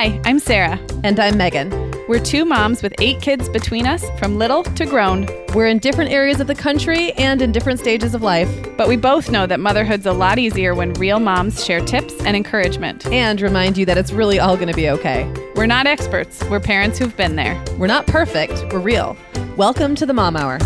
[0.00, 0.78] Hi, I'm Sarah.
[1.02, 1.70] And I'm Meagan.
[2.06, 5.26] We're two moms with eight kids between us, from little to grown.
[5.54, 8.48] We're in different areas of the country and in different stages of life.
[8.76, 12.36] But we both know that motherhood's a lot easier when real moms share tips and
[12.36, 13.06] encouragement.
[13.06, 15.28] And remind you that it's really all going to be okay.
[15.56, 17.60] We're not experts, we're parents who've been there.
[17.76, 19.16] We're not perfect, we're real.
[19.56, 20.58] Welcome to the Mom Hour.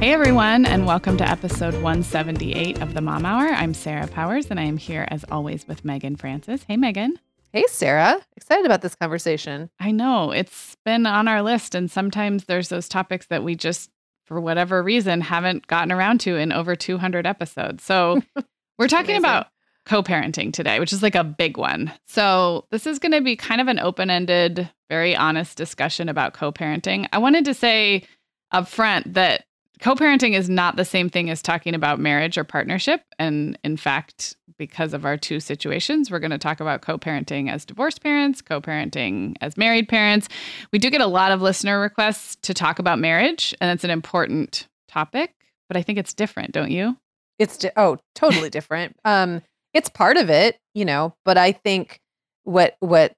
[0.00, 3.48] Hey everyone, and welcome to episode 178 of the Mom Hour.
[3.48, 6.64] I'm Sarah Powers, and I am here as always with Meagan Francis.
[6.66, 7.18] Hey, Meagan.
[7.52, 8.18] Hey, Sarah.
[8.34, 9.68] Excited about this conversation.
[9.78, 13.90] I know it's been on our list, and sometimes there's those topics that we just,
[14.24, 17.84] for whatever reason, haven't gotten around to in over 200 episodes.
[17.84, 18.22] So
[18.78, 19.48] we're talking about
[19.84, 21.92] co parenting today, which is like a big one.
[22.06, 26.32] So this is going to be kind of an open ended, very honest discussion about
[26.32, 27.06] co parenting.
[27.12, 28.04] I wanted to say
[28.50, 29.44] up front that
[29.82, 33.02] co parenting is not the same thing as talking about marriage or partnership.
[33.18, 37.50] And in fact, because of our two situations, we're going to talk about co parenting
[37.50, 40.28] as divorced parents, co parenting as married parents.
[40.72, 43.90] We do get a lot of listener requests to talk about marriage, and it's an
[43.90, 45.34] important topic,
[45.66, 46.96] but I think it's different, don't you?
[47.40, 48.94] It's, di- oh, totally different.
[49.04, 49.42] Um,
[49.74, 51.98] it's part of it, you know, but I think
[52.44, 53.14] what, what,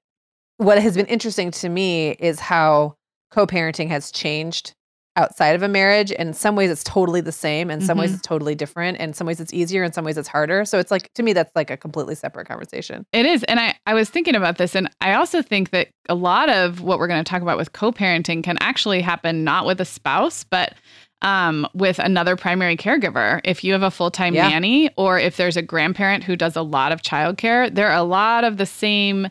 [0.57, 2.95] what has been interesting to me is how
[3.29, 4.73] co-parenting has changed
[5.15, 6.11] outside of a marriage.
[6.11, 7.71] In some ways, it's totally the same.
[7.71, 8.01] In some mm-hmm.
[8.01, 8.97] ways, it's totally different.
[8.97, 9.83] In some ways, it's easier.
[9.83, 10.65] In some ways, it's harder.
[10.65, 13.05] So it's like, to me, that's like a completely separate conversation.
[13.13, 13.43] It is.
[13.43, 14.75] And I, I was thinking about this.
[14.75, 17.73] And I also think that a lot of what we're going to talk about with
[17.73, 20.73] co parenting can actually happen not with a spouse, but
[21.21, 23.41] um, with another primary caregiver.
[23.43, 24.49] If you have a full time yeah.
[24.49, 28.03] nanny or if there's a grandparent who does a lot of childcare, there are a
[28.03, 29.29] lot of the same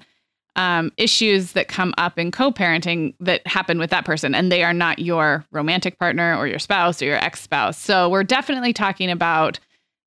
[0.57, 4.73] um, issues that come up in co-parenting that happen with that person and they are
[4.73, 7.77] not your romantic partner or your spouse or your ex-spouse.
[7.77, 9.59] So we're definitely talking about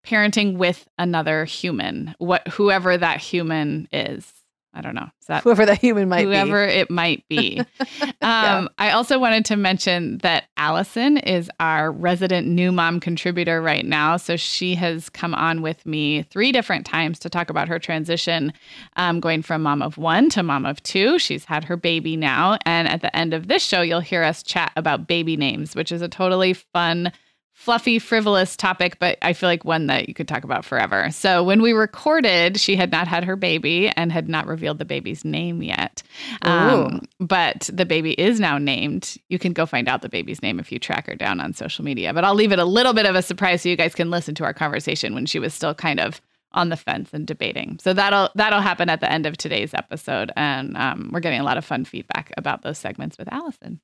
[0.06, 4.32] parenting with another human what whoever that human is
[4.78, 5.10] I don't know.
[5.20, 6.26] Is That, whoever that human might be.
[6.26, 6.74] whoever be.
[6.74, 7.60] it might be.
[8.02, 8.68] um, yeah.
[8.78, 14.18] I also wanted to mention that Alison is our resident new mom contributor right now.
[14.18, 18.54] So she has come on with me three different times to talk about her transition,
[18.98, 21.18] um, going from mom of one to mom of two.
[21.18, 22.60] She's had her baby now.
[22.66, 25.92] And at the end of this show, you'll hear us chat about baby names, which
[25.92, 27.12] is a totally fun
[27.58, 31.10] fluffy, frivolous topic, but I feel like one that you could talk about forever.
[31.10, 34.86] So when we recorded, she had not had her baby and had not revealed the
[34.86, 36.04] baby's name yet.
[36.44, 39.18] Um, but the baby is now named.
[39.28, 41.84] You can go find out the baby's name if you track her down on social
[41.84, 42.14] media.
[42.14, 44.36] But I'll leave it a little bit of a surprise so you guys can listen
[44.36, 46.22] to our conversation when she was still kind of
[46.54, 47.80] on the fence and debating.
[47.82, 51.44] So that'll that'll happen at the end of today's episode, and um, we're getting a
[51.44, 53.82] lot of fun feedback about those segments with Alison.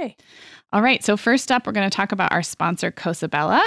[0.00, 0.16] Yay.
[0.72, 1.04] All right.
[1.04, 3.62] So, first up, we're going to talk about our sponsor, Cosabella.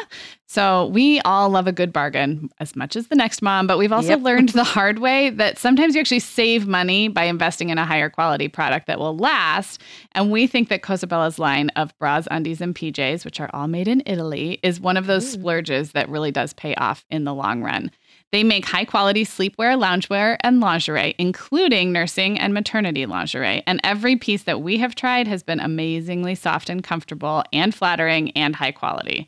[0.45, 3.93] So, we all love a good bargain as much as the next mom, but we've
[3.93, 4.21] also yep.
[4.23, 8.09] learned the hard way that sometimes you actually save money by investing in a higher
[8.09, 9.81] quality product that will last.
[10.13, 13.87] And we think that Cosabella's line of bras, undies, and PJs, which are all made
[13.87, 15.39] in Italy, is one of those Ooh.
[15.39, 17.89] splurges that really does pay off in the long run.
[18.33, 23.63] They make high quality sleepwear, loungewear, and lingerie, including nursing and maternity lingerie.
[23.65, 28.31] And every piece that we have tried has been amazingly soft and comfortable and flattering
[28.31, 29.27] and high quality.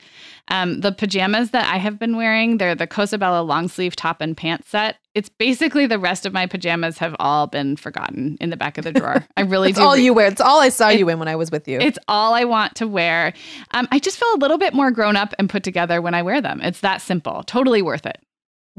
[0.49, 4.35] Um, the pajamas that I have been wearing, they're the Cosabella long sleeve top and
[4.35, 4.97] pants set.
[5.15, 8.83] It's basically the rest of my pajamas have all been forgotten in the back of
[8.83, 9.25] the drawer.
[9.37, 9.85] I really it's do.
[9.85, 10.27] all you wear.
[10.27, 11.79] It's all I saw it, you in when I was with you.
[11.79, 13.33] It's all I want to wear.
[13.71, 16.21] Um, I just feel a little bit more grown up and put together when I
[16.21, 16.59] wear them.
[16.61, 17.43] It's that simple.
[17.43, 18.19] Totally worth it.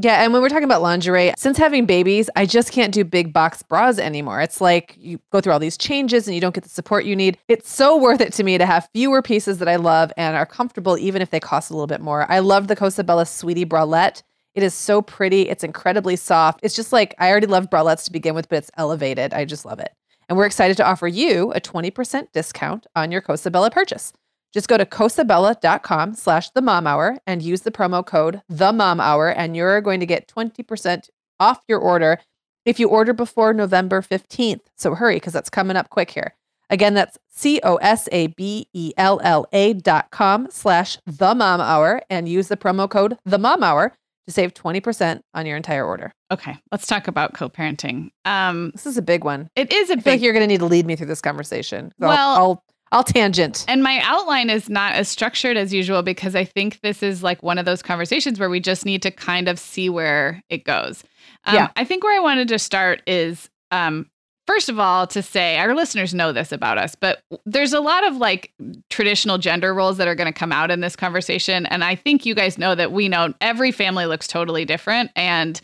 [0.03, 3.34] Yeah, and when we're talking about lingerie, since having babies, I just can't do big
[3.34, 4.41] box bras anymore.
[4.41, 7.15] It's like you go through all these changes and you don't get the support you
[7.15, 7.37] need.
[7.49, 10.47] It's so worth it to me to have fewer pieces that I love and are
[10.47, 12.25] comfortable, even if they cost a little bit more.
[12.33, 14.22] I love the Cosabella Sweetie Bralette.
[14.55, 15.50] It is so pretty.
[15.50, 16.61] It's incredibly soft.
[16.62, 19.34] It's just like I already love bralettes to begin with, but it's elevated.
[19.34, 19.93] I just love it.
[20.31, 24.15] And we're excited to offer you a 20% discount on your Cosabella purchase.
[24.53, 29.00] Just go to cosabella.com slash the mom hour and use the promo code the mom
[29.00, 32.19] hour, and you're going to get 20% off your order
[32.65, 34.61] if you order before November 15th.
[34.76, 36.35] So hurry, because that's coming up quick here.
[36.69, 41.35] Again, that's C O S A B E L L A dot com slash the
[41.35, 43.96] mom hour and use the promo code the mom hour
[44.26, 46.12] to save 20% on your entire order.
[46.31, 48.11] Okay, let's talk about co parenting.
[48.25, 49.49] Um, this is a big one.
[49.56, 50.06] It is a I big.
[50.06, 51.93] Like you're going to need to lead me through this conversation.
[51.99, 53.64] Well, I'll, I'll I'll tangent.
[53.69, 57.42] And my outline is not as structured as usual because I think this is like
[57.42, 61.04] one of those conversations where we just need to kind of see where it goes.
[61.44, 61.69] Um, yeah.
[61.76, 64.10] I think where I wanted to start is um,
[64.46, 68.04] first of all to say our listeners know this about us, but there's a lot
[68.04, 68.52] of like
[68.88, 71.66] traditional gender roles that are going to come out in this conversation.
[71.66, 75.12] And I think you guys know that we know every family looks totally different.
[75.14, 75.60] And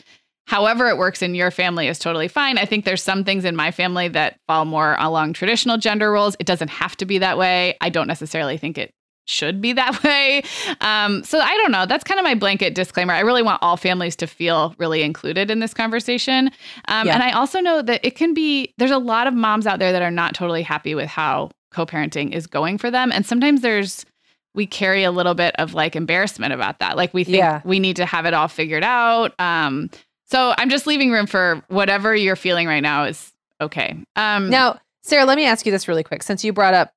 [0.46, 2.58] however it works in your family is totally fine.
[2.58, 6.36] I think there's some things in my family that fall more along traditional gender roles.
[6.38, 7.76] It doesn't have to be that way.
[7.80, 8.90] I don't necessarily think it
[9.28, 10.42] should be that way.
[10.80, 11.84] Um, so I don't know.
[11.84, 13.12] That's kind of my blanket disclaimer.
[13.12, 16.50] I really want all families to feel really included in this conversation.
[16.86, 17.14] Um, Yeah.
[17.14, 19.90] And I also know that it can be, there's a lot of moms out there
[19.90, 23.10] that are not totally happy with how co parenting is going for them.
[23.10, 24.06] And sometimes there's,
[24.54, 26.96] we carry a little bit of like embarrassment about that.
[26.96, 27.60] Like we think Yeah.
[27.64, 29.34] we need to have it all figured out.
[29.40, 29.90] Um,
[30.26, 33.96] so I'm just leaving room for whatever you're feeling right now is okay.
[34.16, 36.22] Um, Now, Sarah, let me ask you this really quick.
[36.22, 36.92] Since you brought up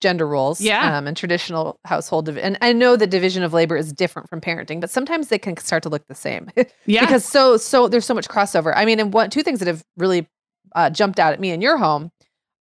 [0.00, 0.96] gender roles Yeah.
[0.98, 4.40] um, and traditional household, div- and I know the division of labor is different from
[4.40, 6.50] parenting, but sometimes they can start to look the same
[6.86, 8.72] yeah, because so so there's so much crossover.
[8.74, 10.26] I mean, and what two things that have really
[10.74, 12.10] uh, jumped out at me in your home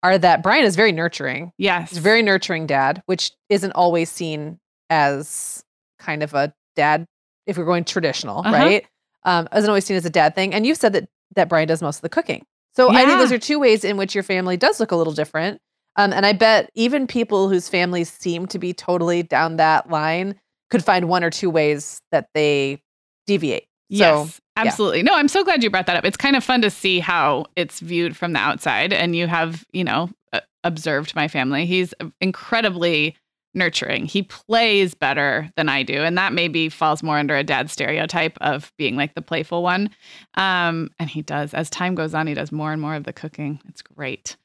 [0.03, 1.51] are that Brian is very nurturing.
[1.57, 4.59] yes, He's a very nurturing dad, which isn't always seen
[4.89, 5.63] as
[5.99, 7.05] kind of a dad
[7.45, 8.51] if we're going traditional, Uh-huh.
[8.51, 8.85] right?
[9.23, 10.53] Um, isn't always seen as a dad thing.
[10.53, 12.45] And you've said that that Brian does most of the cooking.
[12.75, 15.13] So I think those are two ways in which your family does look a little
[15.13, 15.59] different.
[15.95, 20.35] Um, and I bet even people whose families seem to be totally down that line
[20.69, 22.81] could find one or two ways that they
[23.27, 23.63] deviate.
[23.63, 25.03] So Yes, absolutely.
[25.03, 26.05] No, I'm so glad you brought that up.
[26.05, 29.65] It's kind of fun to see how it's viewed from the outside, and you have,
[29.73, 31.65] you know, uh, observed my family.
[31.65, 33.17] He's incredibly
[33.53, 34.05] nurturing.
[34.05, 38.37] He plays better than I do, and that maybe falls more under a dad stereotype
[38.41, 39.89] of being like the playful one.
[40.35, 41.53] Um, and he does.
[41.53, 43.59] As time goes on, he does more and more of the cooking.
[43.67, 44.37] It's great.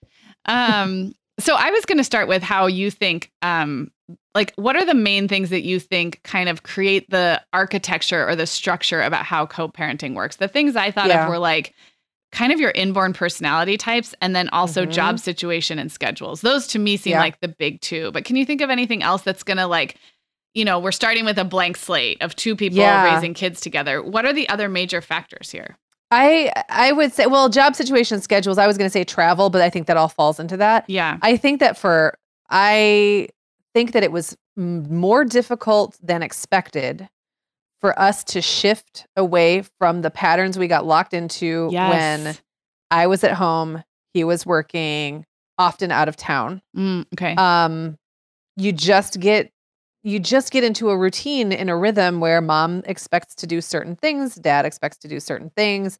[0.46, 3.90] Um, so I was going to start with how you think um,
[4.34, 8.36] like what are the main things that you think kind of create the architecture or
[8.36, 11.24] the structure about how co-parenting works the things i thought Yeah.
[11.24, 11.72] of were like
[12.34, 14.92] kind of your inborn personality types and then also Mhm.
[14.92, 17.20] job situation and schedules those to me seem Yeah.
[17.20, 19.96] like the big two but can you think of anything else that's going to like
[20.52, 23.14] you know we're starting with a blank slate of two people Yeah.
[23.14, 25.76] raising kids together what are the other major factors here
[26.10, 28.58] I I would say well, job situation schedules.
[28.58, 30.84] I was going to say travel, but I think that all falls into that.
[30.88, 32.18] yeah I think that for
[32.50, 33.28] I
[33.72, 37.08] think that it was m- more difficult than expected
[37.84, 42.34] for us to shift away from the patterns we got locked into yes when
[42.90, 43.84] I was at home,
[44.14, 45.26] he was working,
[45.58, 46.62] often out of town.
[46.74, 47.98] Mm, okay Um
[48.56, 49.50] you just get
[50.02, 53.96] you just get into a routine in a rhythm where mom expects to do certain
[53.96, 55.98] things, dad expects to do certain things.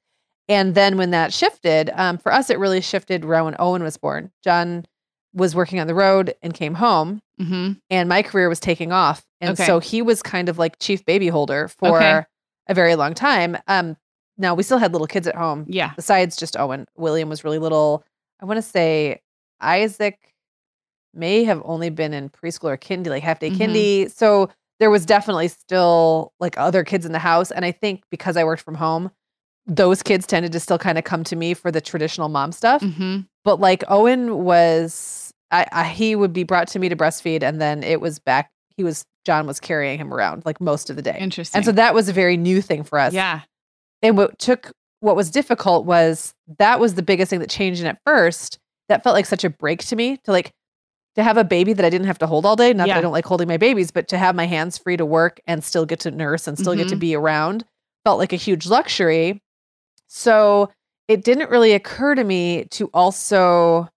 [0.49, 3.99] And then when that shifted, um, for us, it really shifted around when Owen was
[3.99, 4.31] born.
[4.43, 4.87] John
[5.35, 9.25] was working on the road and came home, hmm and my career was taking off.
[9.41, 9.67] And Okay.
[9.67, 12.23] so he was kind of like chief baby holder for Okay.
[12.69, 13.57] a very long time.
[13.69, 13.97] Um,
[14.39, 16.87] now we still had little kids at home yeah besides just Owen.
[16.97, 18.05] William was really little.
[18.41, 19.21] I want to say
[19.61, 20.19] Isaac
[21.13, 23.57] may have only been in preschool or kindy, like half day Mhm.
[23.59, 24.11] kindy.
[24.11, 24.51] So
[24.81, 27.51] there was definitely still like other kids in the house.
[27.53, 29.11] And I think because I worked from home,
[29.67, 32.83] those kids tended to still kind of come to me for the traditional mom stuff.
[32.83, 35.24] hmm But like Owen was,
[35.55, 38.51] I, I he would be brought to me to breastfeed, and then it was back.
[38.77, 41.73] He was John was carrying him around like most of the day, interesting and so
[41.73, 43.13] that was a very new thing for us.
[43.13, 43.41] Yeah.
[44.03, 47.89] And what took what was difficult was that was the biggest thing that changed and
[47.89, 48.59] at first
[48.89, 50.51] that felt like such a break to me to like
[51.15, 53.01] to have a baby that i didn't have to hold all day not that i
[53.03, 55.85] don't like holding my babies but to have my hands free to work and still
[55.85, 57.01] get to nurse and still get to Mhm.
[57.01, 57.65] be around
[58.05, 59.43] felt like a huge luxury.
[60.09, 60.71] So
[61.09, 63.89] it didn't really occur to me to also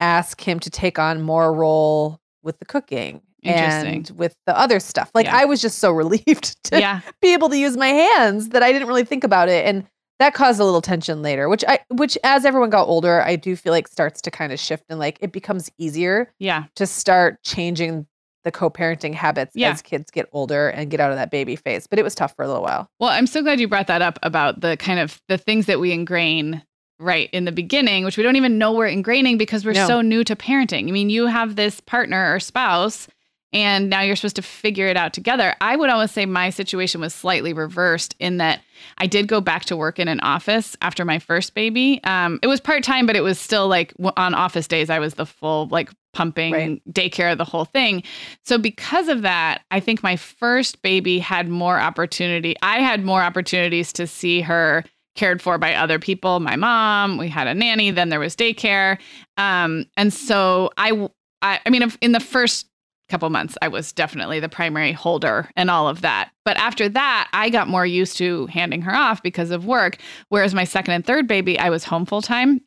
[0.00, 5.10] ask him to take on more role with the cooking and with the other stuff.
[5.14, 5.36] Like Yeah.
[5.36, 7.00] i was just so relieved to yeah.
[7.22, 9.86] be able to use my hands that I didn't really think about it and
[10.18, 13.56] that caused a little tension later which I which as everyone got older I do
[13.56, 16.64] feel like starts to kind of shift and like it becomes easier yeah.
[16.76, 18.06] to start changing
[18.44, 19.70] the co-parenting habits Yeah.
[19.70, 22.34] as kids get older and get out of that baby phase but it was tough
[22.36, 22.88] for a little while.
[22.98, 25.80] Well, I'm so glad you brought that up about the kind of the things that
[25.80, 26.62] we ingrain
[27.00, 29.86] right in the beginning, which we don't even know we're ingraining because we're No.
[29.86, 30.88] so new to parenting.
[30.88, 33.08] I mean, you have this partner or spouse
[33.52, 35.56] and now you're supposed to figure it out together.
[35.60, 38.60] I would almost say my situation was slightly reversed in that
[38.98, 42.00] I did go back to work in an office after my first baby.
[42.04, 45.14] Um, it was part time, but it was still like on office days, I was
[45.14, 46.82] the full like pumping Right.
[46.92, 48.04] daycare, the whole thing.
[48.44, 52.54] So because of that, I think my first baby had more opportunity.
[52.62, 54.84] I had more opportunities to see her
[55.20, 56.40] cared for by other people.
[56.40, 58.98] My mom, we had a nanny, then there was daycare.
[59.36, 61.10] Um, and so I,
[61.42, 62.66] I mean, if- in the first
[63.10, 66.30] couple months, I was definitely the primary holder and all of that.
[66.46, 69.98] But after that, I got more used to handing her off because of work.
[70.30, 72.60] Whereas my second and third baby, I was home full time.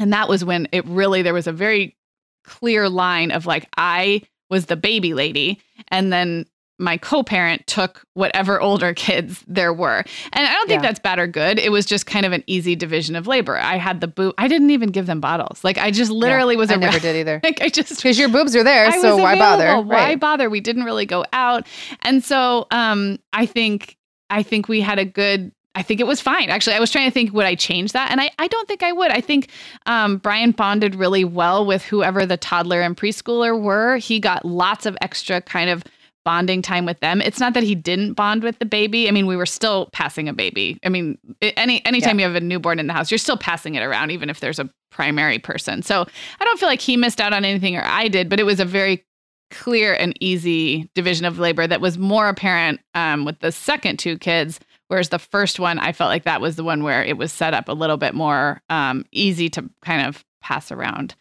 [0.00, 1.96] And that was when it really, there was a very
[2.44, 5.60] clear line of like, I was the baby lady.
[5.88, 6.46] And then
[6.82, 10.04] my co-parent took whatever older kids there were.
[10.32, 10.88] And I don't think Yeah.
[10.88, 11.58] that's bad or good.
[11.58, 13.56] It was just kind of an easy division of labor.
[13.56, 14.34] I had the boob.
[14.36, 15.62] I didn't even give them bottles.
[15.64, 17.40] Like I just literally was I a never did either.
[17.44, 19.80] like I just Because your boobs are there, I so why bother?
[19.80, 20.20] Why Right.
[20.20, 20.50] bother?
[20.50, 21.66] We didn't really go out.
[22.02, 23.96] And so um I think
[24.28, 26.50] I think we had a good I think it was fine.
[26.50, 28.10] Actually, I was trying to think would I change that?
[28.10, 29.10] And I, I don't think I would.
[29.10, 29.48] I think
[29.86, 33.96] um, Brian bonded really well with whoever the toddler and preschooler were.
[33.96, 35.82] He got lots of extra kind of
[36.24, 37.20] bonding time with them.
[37.20, 39.08] It's not that he didn't bond with the baby.
[39.08, 40.78] I mean, we were still passing a baby.
[40.84, 43.82] I mean, any anytime you have a newborn in the house, you're still passing it
[43.82, 45.82] around, even if there's a primary person.
[45.82, 46.06] So
[46.40, 48.60] I don't feel like he missed out on anything or I did, but it was
[48.60, 49.04] a very
[49.50, 54.18] clear and easy division of labor that was more apparent um, with the second two
[54.18, 54.58] kids.
[54.88, 57.54] Whereas the first one, I felt like that was the one where it was set
[57.54, 61.14] up a little bit more um, easy to kind of pass around.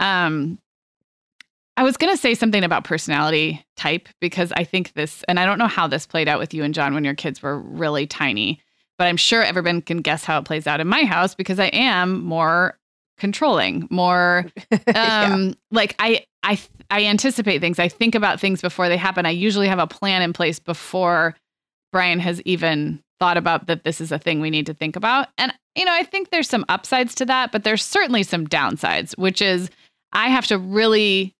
[0.00, 0.58] Um,
[1.76, 5.46] I was going to say something about personality type because I think this, and I
[5.46, 8.06] don't know how this played out with you and John when your kids were really
[8.06, 8.60] tiny,
[8.96, 11.66] but I'm sure everyone can guess how it plays out in my house because I
[11.66, 12.78] am more
[13.18, 14.46] controlling, more
[14.86, 15.30] Yeah.
[15.32, 17.78] um like I I I anticipate things.
[17.78, 19.26] I think about things before they happen.
[19.26, 21.34] I usually have a plan in place before
[21.92, 25.28] Brian has even thought about that this is a thing we need to think about.
[25.38, 29.16] And you know, I think there's some upsides to that, but there's certainly some downsides,
[29.18, 29.70] which is
[30.12, 31.34] I have to really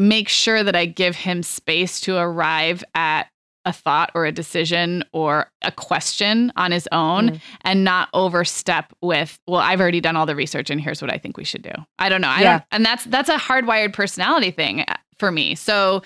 [0.00, 3.28] make sure that I give him space to arrive at
[3.66, 7.40] a thought or a decision or a question on his own Mm.
[7.60, 11.18] and not overstep with well i've already done all the research and here's what i
[11.18, 11.72] think we should do.
[11.98, 12.28] I don't know.
[12.28, 12.52] I Yeah.
[12.52, 15.54] don't and that's that's a hardwired personality thing uh, for me.
[15.54, 16.02] So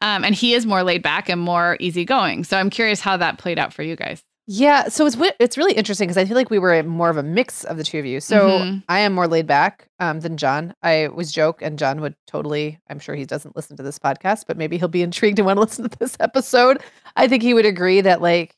[0.00, 2.42] um and he is more laid back and more easygoing.
[2.44, 5.72] So i'm curious how that played out for you guys Yeah, so it's it's really
[5.72, 8.04] interesting because I feel like we were more of a mix of the two of
[8.04, 8.20] you.
[8.20, 8.82] So Mhm.
[8.90, 10.74] I am more laid back um, than John.
[10.82, 12.78] I was joke, and John would totally.
[12.90, 15.56] I'm sure he doesn't listen to this podcast, but maybe he'll be intrigued and want
[15.56, 16.82] to listen to this episode.
[17.16, 18.54] I think he would agree that like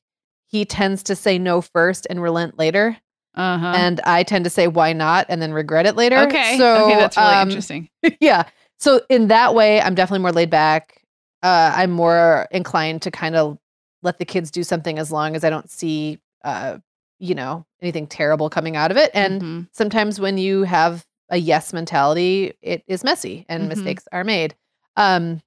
[0.47, 2.97] he tends to say no first and relent later,
[3.37, 6.16] uh-huh and I tend to say why not and then regret it later.
[6.19, 7.88] okay so okay that's really um, interesting
[8.21, 8.45] yeah.
[8.81, 11.00] So in that way, I'm definitely more laid back.
[11.43, 13.59] Uh, I'm more inclined to kind of
[14.03, 16.79] let the kids do something as long as I don't see, uh,
[17.19, 19.11] you know, anything terrible coming out of it.
[19.15, 19.69] And Mhm.
[19.73, 23.69] sometimes when you have a yes mentality, it is messy and Mhm.
[23.69, 24.55] mistakes are made.
[24.97, 25.41] Um,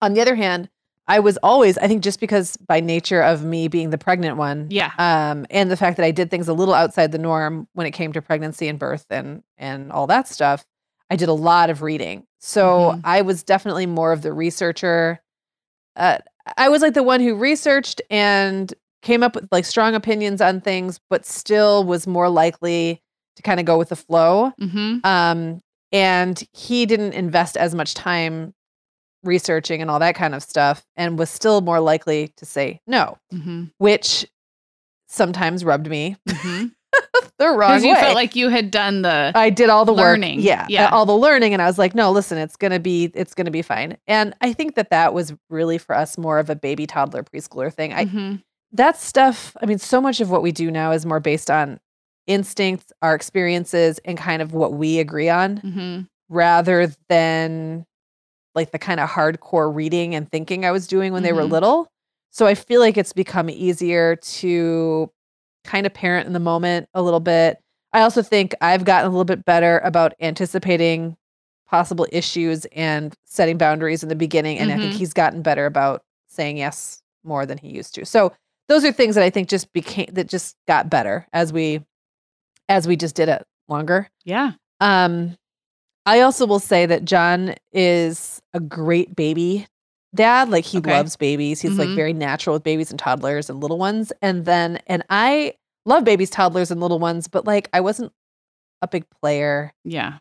[0.00, 0.68] on the other hand,
[1.08, 4.68] I was always, I think, just because by nature of me being the pregnant one,
[4.70, 7.86] yeah um, and the fact that I did things a little outside the norm when
[7.86, 10.64] it came to pregnancy and birth and and all that stuff,
[11.10, 12.26] I did a lot of reading.
[12.38, 13.00] So Mhm.
[13.04, 15.20] I was definitely more of the researcher.
[15.96, 16.18] Uh,
[16.56, 18.72] I was like the one who researched and
[19.02, 23.02] came up with like strong opinions on things, but still was more likely
[23.36, 24.52] to kind of go with the flow.
[24.58, 28.54] hmm Um, and he didn't invest as much time
[29.24, 33.18] researching and all that kind of stuff, and was still more likely to say no,
[33.30, 34.26] hmm which
[35.08, 36.16] sometimes rubbed me.
[36.28, 36.66] Hmm
[37.38, 38.00] the wrong because you way.
[38.00, 40.36] felt like you had done the I did all the learning.
[40.38, 40.88] work, yeah, Yeah.
[40.90, 43.62] all the learning, and I was like, no, listen, it's gonna be, it's gonna be
[43.62, 43.96] fine.
[44.06, 47.72] And I think that that was really for us more of a baby, toddler, preschooler
[47.72, 47.92] thing.
[47.92, 48.42] I Mhm.
[48.72, 49.56] that stuff.
[49.62, 51.80] I mean, so much of what we do now is more based on
[52.26, 56.06] instincts, our experiences, and kind of what we agree on, Mhm.
[56.28, 57.84] rather than
[58.54, 61.50] like the kind of hardcore reading and thinking I was doing when they were Mhm.
[61.50, 61.88] little.
[62.30, 65.10] So I feel like it's become easier to
[65.64, 67.58] kind of parent in the moment a little bit.
[67.92, 71.16] I also think I've gotten a little bit better about anticipating
[71.68, 74.58] possible issues and setting boundaries in the beginning.
[74.58, 74.96] And I think Mhm.
[74.98, 78.04] he's gotten better about saying yes more than he used to.
[78.06, 78.32] So
[78.68, 81.84] those are things that I think just became that just got better as we
[82.68, 84.08] as we just did it longer.
[84.24, 85.36] yeah Um,
[86.06, 89.66] I also will say that John is a great baby
[90.14, 90.48] dad.
[90.50, 90.90] Like he Okay.
[90.90, 91.60] loves babies.
[91.60, 91.94] He's like Mhm.
[91.96, 94.12] very natural with babies and toddlers and little ones.
[94.22, 95.54] And then, and I
[95.86, 98.12] love babies, toddlers, and little ones, but like I wasn't
[98.82, 99.72] a big player.
[99.84, 100.18] yeah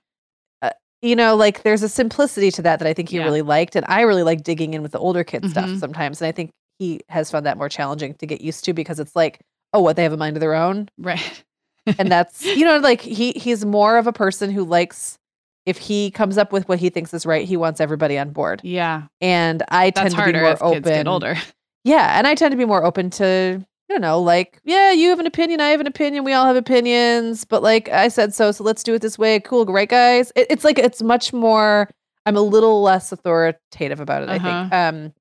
[1.03, 3.23] You know, like there's a simplicity to that that I think he Yeah.
[3.23, 3.75] really liked.
[3.75, 5.79] And I really like digging in with the older kid stuff Mhm.
[5.79, 6.21] sometimes.
[6.21, 9.15] And I think he has found that more challenging to get used to because it's
[9.15, 9.39] like,
[9.73, 10.89] oh, what they have a mind of their own.
[10.99, 11.43] right
[11.97, 15.17] and that's you know like he he's more of a person who likes
[15.65, 18.61] if he comes up with what he thinks is right he wants everybody on board.
[18.63, 19.03] Yeah.
[19.19, 21.35] And i tend that's to be harder more as open kids get older.
[21.83, 25.19] Yeah and i tend to be more open to you know like yeah you have
[25.19, 27.43] an opinion i have an opinion we all have opinions.
[27.45, 30.31] But like i said so so let's do it this way cool right guys.
[30.35, 31.89] It, it's like it's much more
[32.25, 34.73] i'm a little less authoritative about it i think.
[34.73, 35.13] Um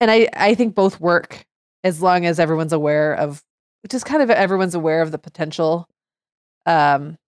[0.00, 1.44] and i i think both work
[1.84, 3.42] as long as everyone's aware of
[3.88, 5.88] just kind of everyone's aware of the potential
[6.66, 7.18] um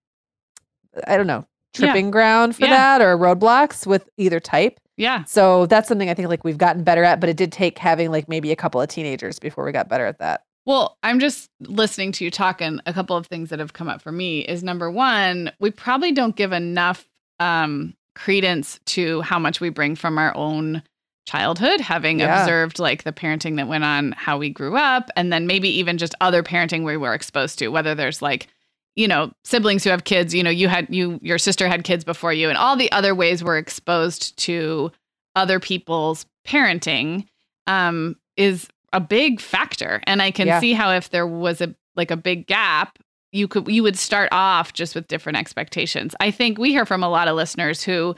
[1.06, 1.44] i don't know
[1.76, 1.87] Yeah.
[1.87, 2.71] tripping ground for Yeah.
[2.71, 5.25] that or roadblocks with either type Yeah.
[5.25, 8.11] So that's something I think like we've gotten better at, but it did take having
[8.12, 10.43] like maybe a couple of teenagers before we got better at that.
[10.66, 13.88] Well, I'm just listening to you talk, and a couple of things that have come
[13.88, 17.04] up for me is number one, we probably don't give enough
[17.40, 20.83] um, credence to how much we bring from our own
[21.26, 22.43] childhood, having Yeah.
[22.43, 25.99] observed like the parenting that went on, how we grew up, and then maybe even
[25.99, 28.47] just other parenting we were exposed to, whether there's like,
[28.96, 32.04] you know, siblings who have kids, you know, you had you your sister had kids
[32.04, 34.90] before you, and all the other ways we're exposed to
[35.36, 37.26] other people's parenting
[37.66, 40.00] um, is a big factor.
[40.06, 40.60] And I can Yeah.
[40.60, 42.98] see how if there was a like a big gap,
[43.32, 46.14] you could you would start off just with different expectations.
[46.20, 48.14] I think we hear from a lot of listeners who,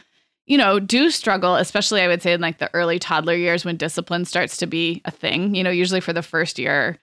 [0.47, 3.77] you know, do struggle, especially I would say in like the early toddler years when
[3.79, 5.55] discipline starts to be a thing.
[5.55, 6.99] You know, usually for the first year,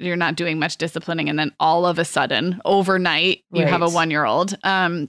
[0.00, 3.88] you're not doing much disciplining, and then all of a sudden, overnight, you have a
[3.88, 4.56] one year old.
[4.64, 5.08] Um,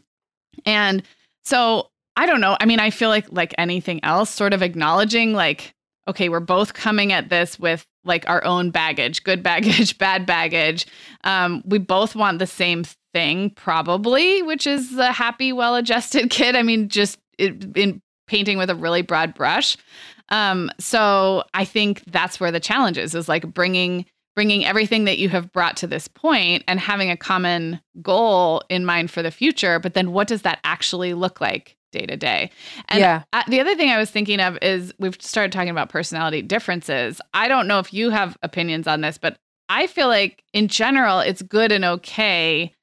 [0.66, 1.04] and
[1.44, 2.58] so I don't know.
[2.60, 5.74] I mean, I feel like like anything else, sort of acknowledging like,
[6.08, 10.86] okay, we're both coming at this with like our own baggage, good baggage, bad baggage.
[11.24, 12.84] Um, we both want the same
[13.14, 16.56] thing, probably, which is a happy, well-adjusted kid.
[16.56, 19.78] I mean, just it, in painting with a really broad brush.
[20.30, 25.18] Um, so I think that's where the challenge is, is like bringing bringing everything that
[25.18, 29.32] you have brought to this point and having a common goal in mind for the
[29.32, 29.80] future.
[29.80, 32.52] But then, what does that actually look like day to day?
[32.90, 33.24] And yeah.
[33.48, 37.20] the other thing I was thinking of is we've started talking about personality differences.
[37.34, 39.38] I don't know if you have opinions on this, but
[39.70, 42.74] I feel like in general, it's good and okay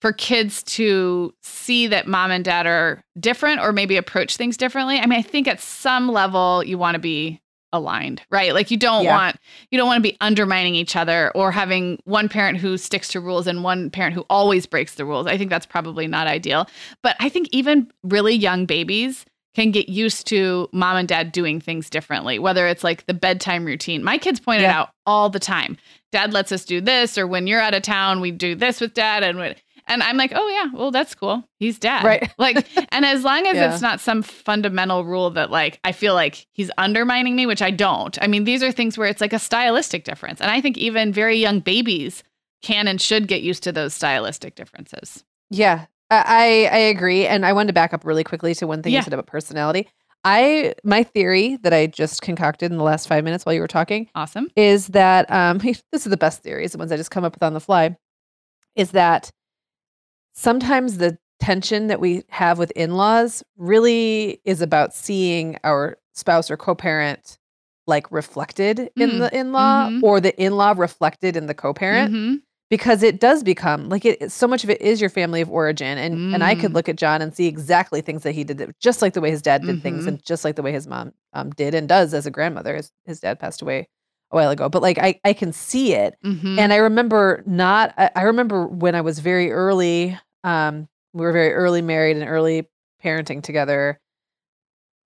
[0.00, 4.98] for kids to see that mom and dad are different or maybe approach things differently.
[4.98, 7.40] I mean, I think at some level you want to be
[7.72, 8.54] aligned, right?
[8.54, 9.14] Like you don't Yeah.
[9.16, 9.36] want
[9.70, 13.20] you don't want to be undermining each other or having one parent who sticks to
[13.20, 15.26] rules and one parent who always breaks the rules.
[15.26, 16.68] I think that's probably not ideal.
[17.02, 21.60] But I think even really young babies can get used to mom and dad doing
[21.60, 24.04] things differently, whether it's like the bedtime routine.
[24.04, 24.80] My kids point it Yeah.
[24.80, 25.78] out all the time.
[26.12, 28.92] Dad lets us do this, or when you're out of town, we do this with
[28.92, 29.22] dad.
[29.24, 29.54] And when,
[29.86, 31.44] and I'm like, oh yeah, well that's cool.
[31.58, 32.30] He's dad, Right.
[32.38, 33.72] Like, and as long as Yeah.
[33.72, 37.70] it's not some fundamental rule that like I feel like he's undermining me, which I
[37.70, 38.16] don't.
[38.22, 41.12] I mean, these are things where it's like a stylistic difference, and I think even
[41.12, 42.22] very young babies
[42.62, 45.24] can and should get used to those stylistic differences.
[45.50, 48.92] Yeah, I I agree, and I wanted to back up really quickly to one thing
[48.92, 49.00] Yeah.
[49.00, 49.88] you said about personality.
[50.24, 53.68] I my theory that I just concocted in the last five minutes while you were
[53.68, 54.48] talking Awesome.
[54.56, 57.42] is that um this is the best theories, the ones I just come up with
[57.44, 57.96] on the fly,
[58.74, 59.30] is that
[60.36, 66.56] sometimes the tension that we have with in-laws really is about seeing our spouse or
[66.56, 67.38] co-parent
[67.86, 70.02] like reflected in Mm, the in-law mhm.
[70.02, 72.40] or the in-law reflected in the co-parent Mhm.
[72.70, 75.98] because it does become like it so much of it is your family of origin
[75.98, 76.74] and and I could Mm.
[76.74, 79.30] look at John and see exactly things that he did that, just like the way
[79.30, 80.08] his dad did things Mhm.
[80.08, 82.90] and just like the way his mom um, did and does as a grandmother his,
[83.04, 83.88] his dad passed away
[84.32, 86.58] a while ago but like I, I can see it Mhm.
[86.58, 91.32] and I remember not I, I remember when I was very early um we were
[91.32, 92.66] very early married and early
[93.04, 94.00] parenting together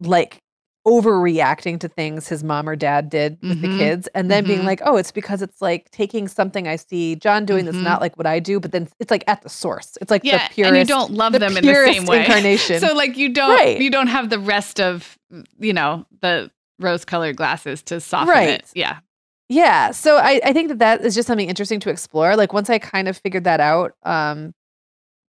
[0.01, 0.41] like
[0.87, 3.77] overreacting to things his mom or dad did with the Mhm.
[3.79, 4.65] kids and then being Mhm.
[4.65, 7.83] like oh it's because it's like taking something i see john doing that's Mhm.
[7.83, 10.49] not like what i do but then it's like at the source it's like yeah,
[10.49, 12.21] the purest and you don't love the them in the same way.
[12.25, 13.79] incarnation So like you don't Right.
[13.79, 15.19] you don't have the rest of
[15.59, 18.49] you know the rose colored glasses to soften Right.
[18.49, 18.65] it.
[18.75, 19.01] Yeah.
[19.51, 19.91] Yeah.
[19.91, 22.37] So I, I think that that is just something interesting to explore.
[22.37, 24.55] Like once I kind of figured that out, um,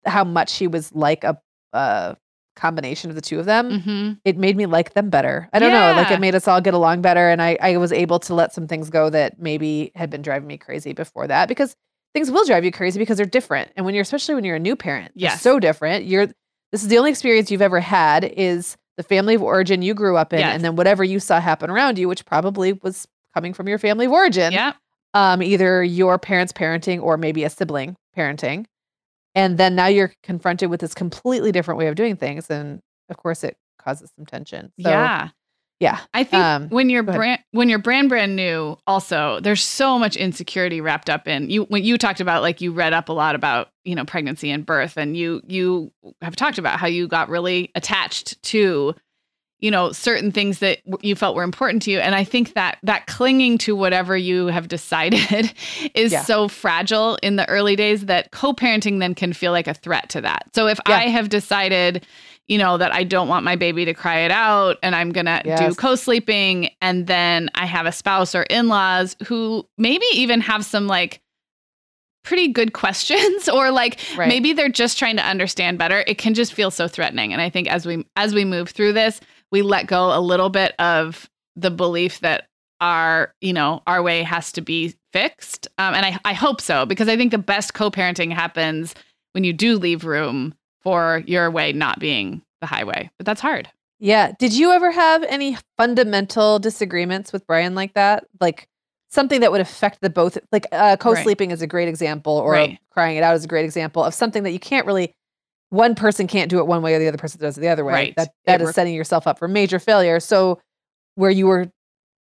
[0.05, 1.41] how much she was like a,
[1.73, 2.17] a
[2.57, 5.49] combination of the two of them, hmm it made me like them better.
[5.53, 5.95] I don't know.
[5.97, 7.29] Like it made us all get along better.
[7.31, 10.47] And I, I was able to let some things go that maybe had been driving
[10.47, 11.75] me crazy before that because
[12.15, 13.71] things will drive you crazy because they're different.
[13.75, 15.41] And when you're, especially when you're a new parent, Yes.
[15.41, 16.05] so different.
[16.05, 16.27] You're,
[16.73, 20.17] this is the only experience you've ever had is the family of origin you grew
[20.17, 20.41] up in.
[20.41, 20.55] Yes.
[20.55, 24.05] And then whatever you saw happen around you, which probably was coming from your family
[24.07, 24.75] of origin Yeah.
[25.15, 28.67] um, either your parents parenting or maybe a sibling parenting.
[29.35, 32.51] And then now you're confronted with this completely different way of doing things.
[32.51, 34.73] And of course, it causes some tension.
[34.81, 35.29] So, yeah.
[35.81, 35.99] Yeah.
[36.15, 40.15] I think Um, when you're brand when you're brand brand new, also there's so much
[40.15, 41.65] insecurity wrapped up in you.
[41.65, 44.65] When you talked about like you read up a lot about you know pregnancy and
[44.65, 45.91] birth, and you you
[46.21, 48.95] have talked about how you got really attached to
[49.63, 52.77] you know certain things that you felt were important to you, and I think that
[52.83, 55.55] that clinging to whatever you have decided
[55.95, 56.23] is Yeah.
[56.25, 60.21] so fragile in the early days that co-parenting then can feel like a threat to
[60.21, 60.55] that.
[60.55, 60.97] So if Yeah.
[60.97, 62.05] I have decided
[62.49, 65.27] you know, that I don't want my baby to cry it out and I'm going
[65.27, 66.71] to do co sleeping.
[66.83, 71.23] And then I have a spouse or in laws who maybe even have some like
[72.25, 74.29] pretty good questions or like Right.
[74.29, 76.05] maybe they're just trying to understand better.
[76.07, 77.33] It can just feel so threatening.
[77.33, 79.21] And I think as we as we move through this,
[79.53, 82.49] we let go a little bit of the belief that
[82.81, 85.69] our, you know, our way has to be fixed.
[85.79, 88.95] Um, and I, I hope so, because I think the best co parenting happens
[89.33, 93.11] when you do leave room for your way not being the highway.
[93.19, 93.69] But that's hard.
[94.01, 94.33] Yeah.
[94.39, 98.25] Did you ever have any fundamental disagreements with Brian like that?
[98.41, 98.67] Like
[99.11, 101.55] something that would affect the both, like uh, co sleeping right.
[101.55, 102.79] is a great example, or right.
[102.91, 105.15] crying it out is a great example of something that you can't really.
[105.73, 107.83] One person can't do it one way, or the other person does it the other
[107.83, 107.95] way.
[107.95, 108.15] Right.
[108.17, 110.21] That that it is setting yourself up for major failure.
[110.21, 110.61] So,
[111.15, 111.73] where you were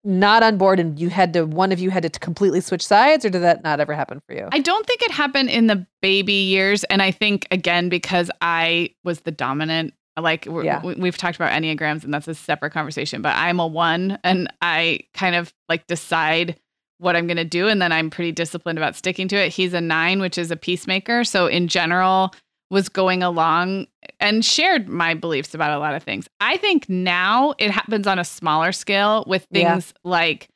[0.04, 3.24] not on board and you had to one of you had to completely switch sides
[3.24, 5.86] or did that not ever happen for you i don't think it happened in the
[6.00, 10.80] baby years and i think again because i was the dominant like yeah.
[10.82, 15.00] we've talked about enneagrams and that's a separate conversation but i'm a one and i
[15.14, 16.58] kind of like decide
[16.98, 19.74] what i'm going to do and then i'm pretty disciplined about sticking to it he's
[19.74, 22.32] a nine which is a peacemaker so in general
[22.70, 23.86] was going along
[24.20, 26.28] and shared my beliefs about a lot of things.
[26.40, 30.10] I think now it happens on a smaller scale with things yeah.
[30.10, 30.48] like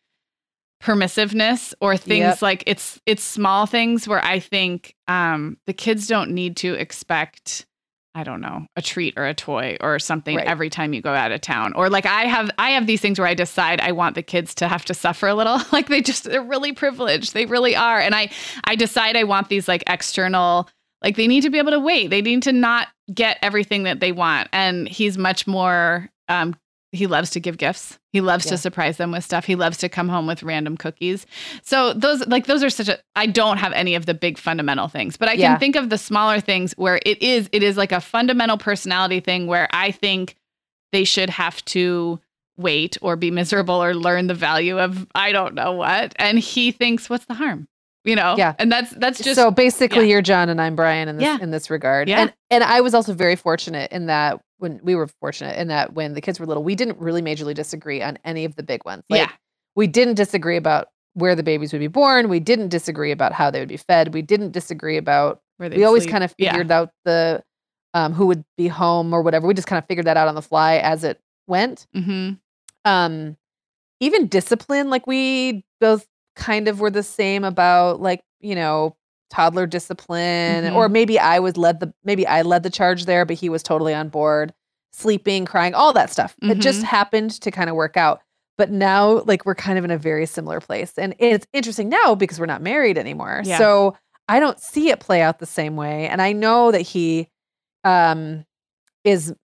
[0.83, 2.43] permissiveness or things yep.
[2.43, 7.67] like it's it's small things where I think um, the kids don't need to expect
[8.15, 10.47] I don't know, a treat or a toy or something right.
[10.47, 11.73] every time you go out of town.
[11.73, 14.55] Or like I have I have these things where I decide I want the kids
[14.57, 15.59] to have to suffer a little.
[15.73, 17.33] like they just they're really privileged.
[17.33, 17.99] They really are.
[17.99, 18.31] And I
[18.65, 20.69] I decide I want these like external
[21.03, 22.09] like they need to be able to wait.
[22.09, 24.49] They need to not get everything that they want.
[24.53, 26.57] And he's much more um,
[26.93, 27.99] he loves to give gifts.
[28.13, 28.53] He loves yeah.
[28.53, 29.47] to surprise them with stuff.
[29.47, 31.27] He loves to come home with random cookies.
[31.63, 34.89] So those like those are such a I don't have any of the big fundamental
[34.89, 35.53] things, but I yeah.
[35.53, 39.21] can think of the smaller things where it is it is like a fundamental personality
[39.21, 40.37] thing where I think
[40.93, 42.21] they should have to
[42.59, 46.13] wait or be miserable or learn the value of I don't know what.
[46.17, 47.69] And he thinks what's the harm?
[48.05, 50.13] You know yeah and that's that's just so basically yeah.
[50.13, 51.39] you're john and i'm brian in this yeah.
[51.41, 52.21] in this regard yeah.
[52.21, 55.93] and and i was also very fortunate in that when we were fortunate in that
[55.93, 58.85] when the kids were little we didn't really majorly disagree on any of the big
[58.85, 59.31] ones like, yeah
[59.75, 63.51] we didn't disagree about where the babies would be born we didn't disagree about how
[63.51, 66.69] they would be fed we didn't disagree about where they we always kind of figured
[66.69, 66.79] yeah.
[66.79, 67.43] out the
[67.95, 70.35] um, who would be home or whatever we just kind of figured that out on
[70.35, 72.33] the fly as it went mm-hmm.
[72.85, 73.37] um
[74.01, 78.97] even discipline like we both kind of were the same about like, you know,
[79.31, 80.77] toddler discipline mm-hmm.
[80.77, 83.63] or maybe I was led the maybe I led the charge there but he was
[83.63, 84.53] totally on board,
[84.93, 86.37] sleeping, crying, all that stuff.
[86.43, 86.53] Mm-hmm.
[86.53, 86.89] It just mm-hmm.
[86.89, 88.21] happened to kind of work out.
[88.59, 90.93] But now like we're kind of in a very similar place.
[90.99, 93.41] And it's interesting now because we're not married anymore.
[93.45, 93.57] Yeah.
[93.57, 93.97] So
[94.29, 97.29] I don't see it play out the same way and I know that he
[97.85, 98.45] um
[99.03, 99.35] is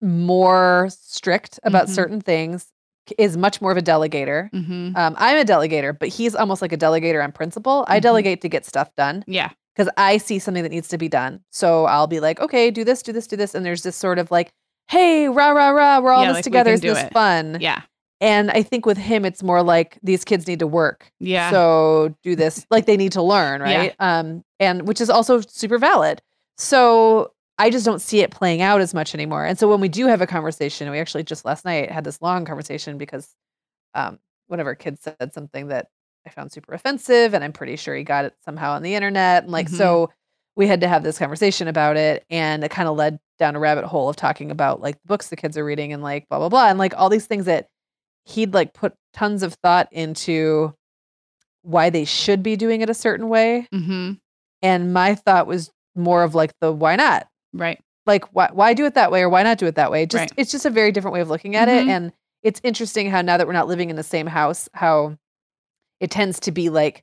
[0.00, 1.94] more strict about mm-hmm.
[1.94, 2.72] certain things
[3.18, 4.50] is much more of a delegator.
[4.52, 4.96] Mm-hmm.
[4.96, 7.84] Um, I'm a delegator, but he's almost like a delegator on principle.
[7.88, 8.02] I mm-hmm.
[8.02, 9.24] delegate to get stuff done.
[9.26, 9.50] Yeah.
[9.74, 11.40] Because I see something that needs to be done.
[11.50, 13.54] So I'll be like, okay, do this, do this, do this.
[13.54, 14.50] And there's this sort of like,
[14.88, 16.72] hey, rah, rah, rah, we're all yeah, this like together.
[16.72, 17.12] Is this it.
[17.12, 17.58] fun?
[17.60, 17.82] Yeah.
[18.20, 21.12] And I think with him, it's more like these kids need to work.
[21.20, 21.50] Yeah.
[21.50, 23.94] So do this, like they need to learn, right?
[23.98, 24.18] Yeah.
[24.18, 26.22] Um, and which is also super valid.
[26.56, 29.44] So I just don't see it playing out as much anymore.
[29.44, 32.20] And so when we do have a conversation, we actually just last night had this
[32.20, 33.34] long conversation because
[33.94, 35.88] um, one of our kids said something that
[36.26, 39.44] I found super offensive, and I'm pretty sure he got it somehow on the internet.
[39.44, 39.76] And like, mm-hmm.
[39.76, 40.10] so
[40.54, 43.60] we had to have this conversation about it, and it kind of led down a
[43.60, 46.38] rabbit hole of talking about like the books the kids are reading and like blah
[46.38, 47.68] blah blah, and like all these things that
[48.24, 50.74] he'd like put tons of thought into
[51.62, 53.68] why they should be doing it a certain way.
[53.72, 54.12] Mm-hmm.
[54.62, 57.82] And my thought was more of like the why not Right.
[58.06, 60.06] Like why why do it that way or why not do it that way?
[60.06, 60.32] Just right.
[60.36, 61.88] it's just a very different way of looking at mm-hmm.
[61.88, 61.92] it.
[61.92, 65.16] And it's interesting how now that we're not living in the same house, how
[66.00, 67.02] it tends to be like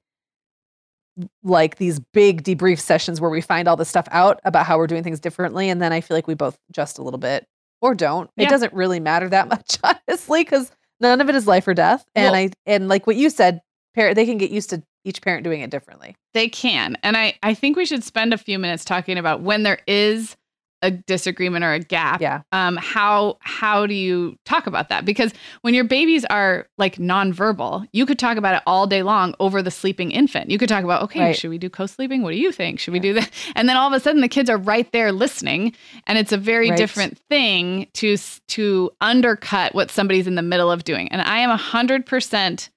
[1.43, 4.87] like these big debrief sessions where we find all the stuff out about how we're
[4.87, 7.45] doing things differently and then i feel like we both adjust a little bit
[7.81, 8.47] or don't yeah.
[8.47, 12.03] it doesn't really matter that much honestly because none of it is life or death
[12.15, 13.61] and well, i and like what you said
[13.93, 17.37] parent they can get used to each parent doing it differently they can and i
[17.43, 20.35] i think we should spend a few minutes talking about when there is
[20.83, 22.41] a disagreement or a gap yeah.
[22.51, 25.05] um how how do you talk about that?
[25.05, 29.33] Because when your babies are like nonverbal you could talk about it all day long
[29.39, 30.51] over the sleeping infant.
[30.51, 31.35] You could talk about okay right.
[31.35, 32.21] should we do co-sleeping?
[32.21, 32.79] What do you think?
[32.79, 32.99] Should yeah.
[32.99, 33.31] we do that?
[33.55, 35.73] And then all of a sudden the kids are right there listening
[36.05, 36.77] and it's a very right.
[36.77, 38.17] different thing to
[38.49, 41.07] to undercut what somebody's in the middle of doing.
[41.11, 42.69] And i am a hundred percent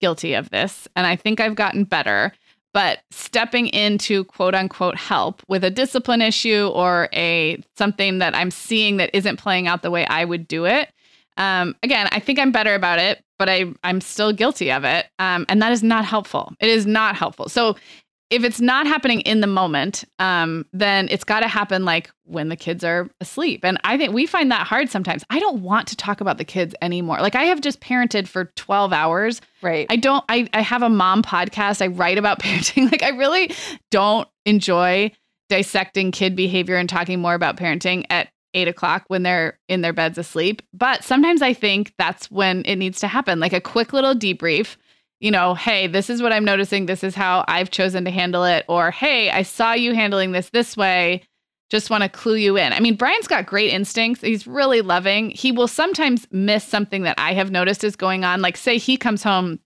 [0.00, 2.32] guilty of this and i think i've gotten better
[2.72, 8.50] but stepping into quote unquote help with a discipline issue or a something that I'm
[8.50, 10.92] seeing that isn't playing out the way I would do it.
[11.36, 15.06] Um, again, I think I'm better about it, but I I'm still guilty of it,
[15.18, 16.52] um, and that is not helpful.
[16.60, 17.48] It is not helpful.
[17.48, 17.76] So
[18.30, 22.50] if it's not happening in the moment, um, then it's got to happen like when
[22.50, 23.64] the kids are asleep.
[23.64, 25.24] And I think we find that hard sometimes.
[25.30, 27.20] I don't want to talk about the kids anymore.
[27.20, 29.40] Like I have just parented for 12 hours.
[29.62, 29.86] Right.
[29.88, 31.80] I don't, I, I have a mom podcast.
[31.80, 32.90] I write about parenting.
[32.90, 33.54] Like I really
[33.90, 35.10] don't enjoy
[35.48, 39.92] dissecting kid behavior and talking more about parenting at eight o'clock when they're in their
[39.92, 40.60] beds asleep.
[40.74, 44.76] But sometimes I think that's when it needs to happen, like a quick little debrief
[45.20, 46.86] you know, hey, this is what I'm noticing.
[46.86, 48.64] This is how I've chosen to handle it.
[48.68, 51.22] Or, hey, I saw you handling this this way.
[51.70, 52.72] Just want to clue you in.
[52.72, 54.22] I mean, Brian's got great instincts.
[54.22, 55.30] He's really loving.
[55.30, 58.40] He will sometimes miss something that I have noticed is going on.
[58.40, 59.58] Like, say he comes home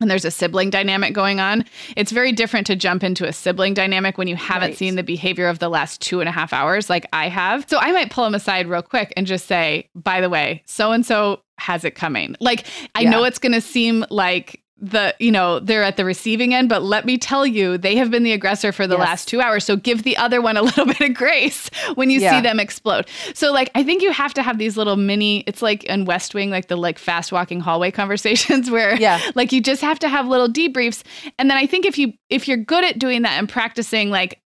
[0.00, 1.64] and there's a sibling dynamic going on.
[1.96, 4.78] It's very different to jump into a sibling dynamic when you haven't right.
[4.78, 7.68] seen the behavior of the last two and a half hours, like I have.
[7.68, 10.92] So I might pull him aside real quick and just say, by the way, so
[10.92, 12.34] and so has it coming.
[12.40, 13.10] Like, I yeah.
[13.10, 16.82] know it's going to seem like the you know they're at the receiving end but
[16.82, 19.06] let me tell you they have been the aggressor for the yes.
[19.06, 22.18] last two hours so give the other one a little bit of grace when you
[22.18, 22.30] yeah.
[22.30, 25.60] see them explode so like i think you have to have these little mini it's
[25.60, 29.60] like in west wing like the like fast walking hallway conversations where yeah like you
[29.60, 31.02] just have to have little debriefs
[31.38, 34.40] and then i think if you if you're good at doing that and practicing like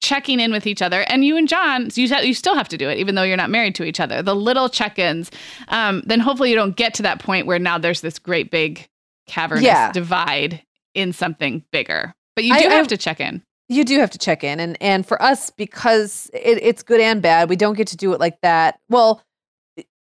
[0.00, 2.88] checking in with each other and you and john you, you still have to do
[2.88, 5.30] it even though you're not married to each other the little check-ins
[5.68, 8.88] um, then hopefully you don't get to that point where now there's this great big
[9.28, 9.92] cavernous yeah.
[9.92, 10.62] divide
[10.94, 12.14] in something bigger.
[12.34, 13.42] But you do I, have I, to check in.
[13.68, 17.20] You do have to check in, and and for us because it, it's good and
[17.20, 18.80] bad, we don't get to do it like that.
[18.88, 19.22] Well,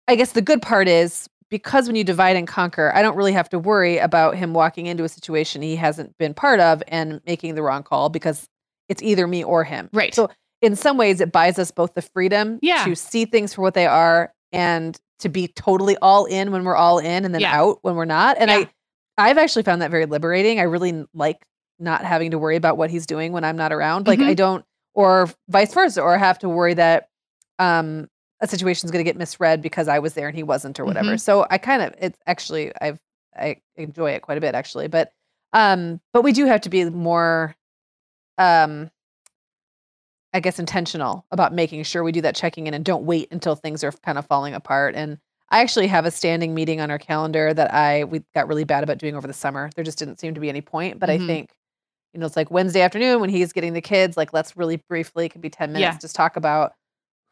[0.07, 3.31] I guess the good part is because when you divide and conquer, I don't really
[3.31, 7.21] have to worry about him walking into a situation he hasn't been part of and
[7.25, 8.49] making the wrong call because
[8.89, 9.89] it's either me or him.
[9.93, 10.13] Right.
[10.13, 10.29] So
[10.61, 12.83] in some ways, it buys us both the freedom yeah.
[12.85, 16.75] to see things for what they are and to be totally all in when we're
[16.75, 17.55] all in and then yeah.
[17.55, 18.37] out when we're not.
[18.39, 18.57] And yeah.
[18.57, 18.69] I
[19.17, 20.59] I've actually found that very liberating.
[20.59, 21.45] I really like
[21.79, 24.07] not having to worry about what he's doing when I'm not around.
[24.07, 24.29] Like mm-hmm.
[24.29, 27.09] I don't, or vice versa, or have to worry that
[27.59, 30.79] um, a situation is going to get misread because I was there and he wasn't,
[30.79, 31.09] or whatever.
[31.09, 31.17] Mm-hmm.
[31.17, 32.99] So I kind of, it's actually, I've,
[33.35, 35.11] I enjoy it quite a bit actually, but,
[35.53, 37.55] um, but we do have to be more,
[38.37, 38.91] um,
[40.33, 43.55] I guess intentional about making sure we do that checking in and don't wait until
[43.55, 44.95] things are kind of falling apart.
[44.95, 45.19] And
[45.53, 48.83] I actually have a standing meeting on our calendar that I we got really bad
[48.83, 49.69] about doing over the summer.
[49.75, 51.23] There just didn't seem to be any point, but mm-hmm.
[51.23, 51.51] I think
[52.11, 55.27] you know it's like Wednesday afternoon when he's getting the kids like let's really briefly
[55.27, 55.99] it could be 10 minutes yeah.
[55.99, 56.73] just talk about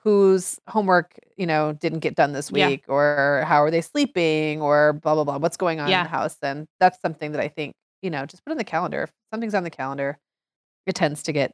[0.04, 2.94] whose homework, you know, didn't get done this week yeah.
[2.94, 6.02] or how are they sleeping or blah blah blah what's going on yeah.
[6.02, 8.64] in the house then that's something that I think, you know, just put on the
[8.64, 9.04] calendar.
[9.04, 10.20] If something's on the calendar,
[10.86, 11.54] it tends to get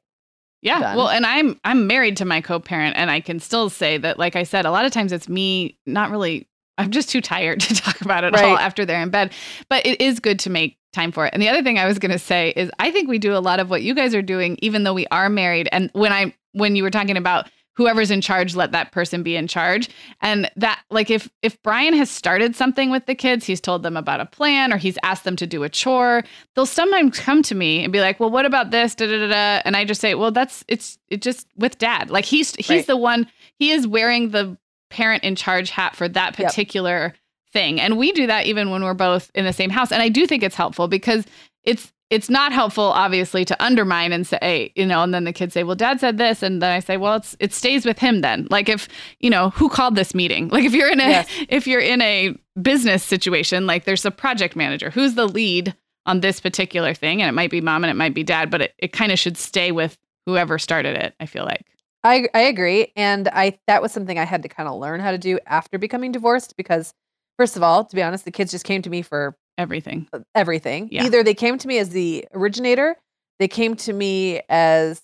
[0.61, 0.79] yeah.
[0.79, 0.97] Done.
[0.97, 4.35] Well, and I'm I'm married to my co-parent and I can still say that like
[4.35, 6.45] I said a lot of times it's me not really
[6.77, 8.45] I'm just too tired to talk about it right.
[8.45, 9.33] all after they're in bed.
[9.69, 11.33] But it is good to make time for it.
[11.33, 13.39] And the other thing I was going to say is I think we do a
[13.39, 15.69] lot of what you guys are doing even though we are married.
[15.71, 19.35] And when I when you were talking about whoever's in charge let that person be
[19.35, 19.87] in charge
[20.21, 23.95] and that like if if brian has started something with the kids he's told them
[23.95, 26.23] about a plan or he's asked them to do a chore
[26.55, 29.27] they'll sometimes come to me and be like well what about this da, da, da,
[29.27, 29.61] da.
[29.63, 32.87] and i just say well that's it's it just with dad like he's he's right.
[32.87, 33.27] the one
[33.59, 34.57] he is wearing the
[34.89, 37.17] parent in charge hat for that particular yep.
[37.51, 37.79] thing.
[37.79, 39.91] And we do that even when we're both in the same house.
[39.91, 41.25] And I do think it's helpful because
[41.63, 45.33] it's it's not helpful obviously to undermine and say hey, you know and then the
[45.33, 47.99] kids say well dad said this and then i say well it's it stays with
[47.99, 48.87] him then like if
[49.19, 51.29] you know who called this meeting like if you're in a yes.
[51.49, 56.21] if you're in a business situation like there's a project manager who's the lead on
[56.21, 58.73] this particular thing and it might be mom and it might be dad but it,
[58.77, 61.65] it kind of should stay with whoever started it i feel like
[62.03, 65.11] I I agree, and I that was something I had to kind of learn how
[65.11, 66.93] to do after becoming divorced because
[67.37, 70.07] first of all, to be honest, the kids just came to me for everything.
[70.35, 70.89] Everything.
[70.91, 71.05] Yeah.
[71.05, 72.95] Either they came to me as the originator,
[73.39, 75.01] they came to me as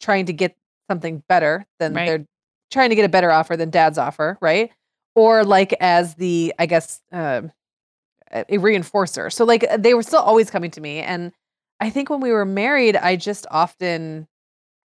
[0.00, 0.56] trying to get
[0.90, 2.06] something better than right.
[2.06, 2.26] they're
[2.70, 4.70] trying to get a better offer than dad's offer, right?
[5.14, 7.42] Or like as the I guess uh,
[8.32, 9.32] a reinforcer.
[9.32, 11.32] So like they were still always coming to me and
[11.80, 14.28] I think when we were married, I just often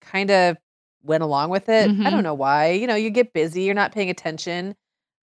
[0.02, 0.56] kind of
[1.04, 1.90] went along with it.
[1.90, 2.06] Mm-hmm.
[2.06, 2.70] I don't know why.
[2.72, 4.74] You know, you get busy, you're not paying attention.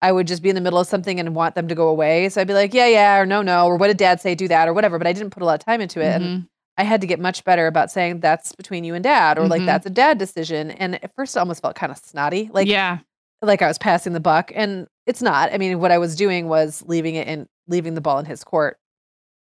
[0.01, 2.29] I would just be in the middle of something and want them to go away.
[2.29, 4.35] So I'd be like, yeah, yeah, or no, no, or what did dad say?
[4.35, 4.97] Do that or whatever.
[4.97, 6.21] But I didn't put a lot of time into it.
[6.21, 6.25] Mm-hmm.
[6.25, 9.43] And I had to get much better about saying that's between you and dad or
[9.43, 9.51] mm-hmm.
[9.51, 10.71] like that's a dad decision.
[10.71, 12.49] And at first it almost felt kind of snotty.
[12.53, 12.99] Like, yeah,
[13.43, 14.53] like I was passing the buck.
[14.55, 15.53] And it's not.
[15.53, 18.45] I mean, what I was doing was leaving it in leaving the ball in his
[18.45, 18.79] court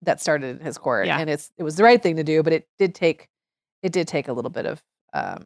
[0.01, 1.05] that started in his court.
[1.05, 1.19] Yeah.
[1.19, 3.27] And it's it was the right thing to do, but it did take
[3.83, 4.81] it did take a little bit of
[5.13, 5.45] um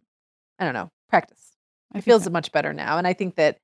[0.61, 1.51] I don't know, practice.
[1.93, 2.29] It feels that.
[2.29, 2.97] much better now.
[2.97, 3.57] And I think that,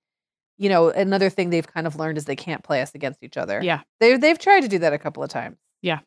[0.57, 3.37] you know, another thing they've kind of learned is they can't play us against each
[3.37, 3.61] other.
[3.63, 3.81] Yeah.
[4.01, 5.57] They they've tried to do that a couple of times.
[5.81, 5.99] Yeah.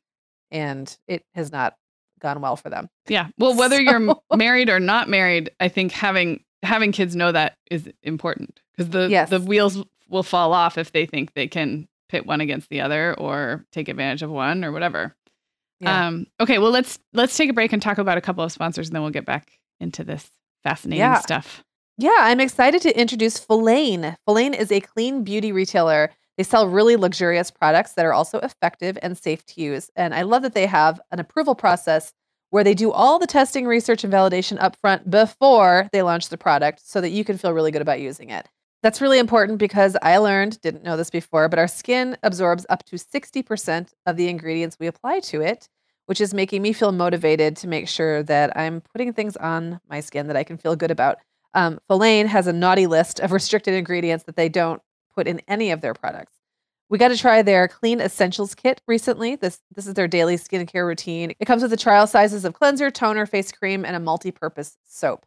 [0.51, 1.77] And it has not
[2.21, 2.89] gone well for them.
[3.09, 3.29] Yeah.
[3.39, 7.57] Well, whether So- you're married or not married, I think having having kids know that
[7.71, 9.31] is important because the Yes.
[9.31, 13.15] the wheels will fall off if they think they can pit one against the other
[13.15, 15.15] or take advantage of one or whatever.
[15.79, 16.09] Yeah.
[16.09, 18.89] Um, okay, well let's let's take a break and talk about a couple of sponsors,
[18.89, 20.29] and then we'll get back into this
[20.63, 21.21] fascinating Yeah.
[21.21, 21.63] stuff.
[21.99, 24.17] Yeah, I'm excited to introduce Follain.
[24.27, 26.11] Follain is a clean beauty retailer.
[26.39, 29.91] They sell really luxurious products that are also effective and safe to use.
[29.97, 32.13] And I love that they have an approval process
[32.49, 36.81] where they do all the testing, research, and validation upfront before they launch the product
[36.85, 38.49] so that you can feel really good about using it.
[38.83, 42.83] That's really important because I learned, didn't know this before, but our skin absorbs up
[42.87, 45.69] to 60% of the ingredients we apply to it,
[46.11, 50.01] which is making me feel motivated to make sure that I'm putting things on my
[50.01, 51.19] skin that I can feel good about.
[51.55, 54.83] Um, Follain has a naughty list of restricted ingredients that they don't
[55.15, 56.33] put in any of their products.
[56.89, 59.37] We got to try their Clean Essentials kit recently.
[59.37, 61.33] This this is their daily skincare routine.
[61.39, 65.25] It comes with the trial sizes of cleanser, toner, face cream, and a multi-purpose soap.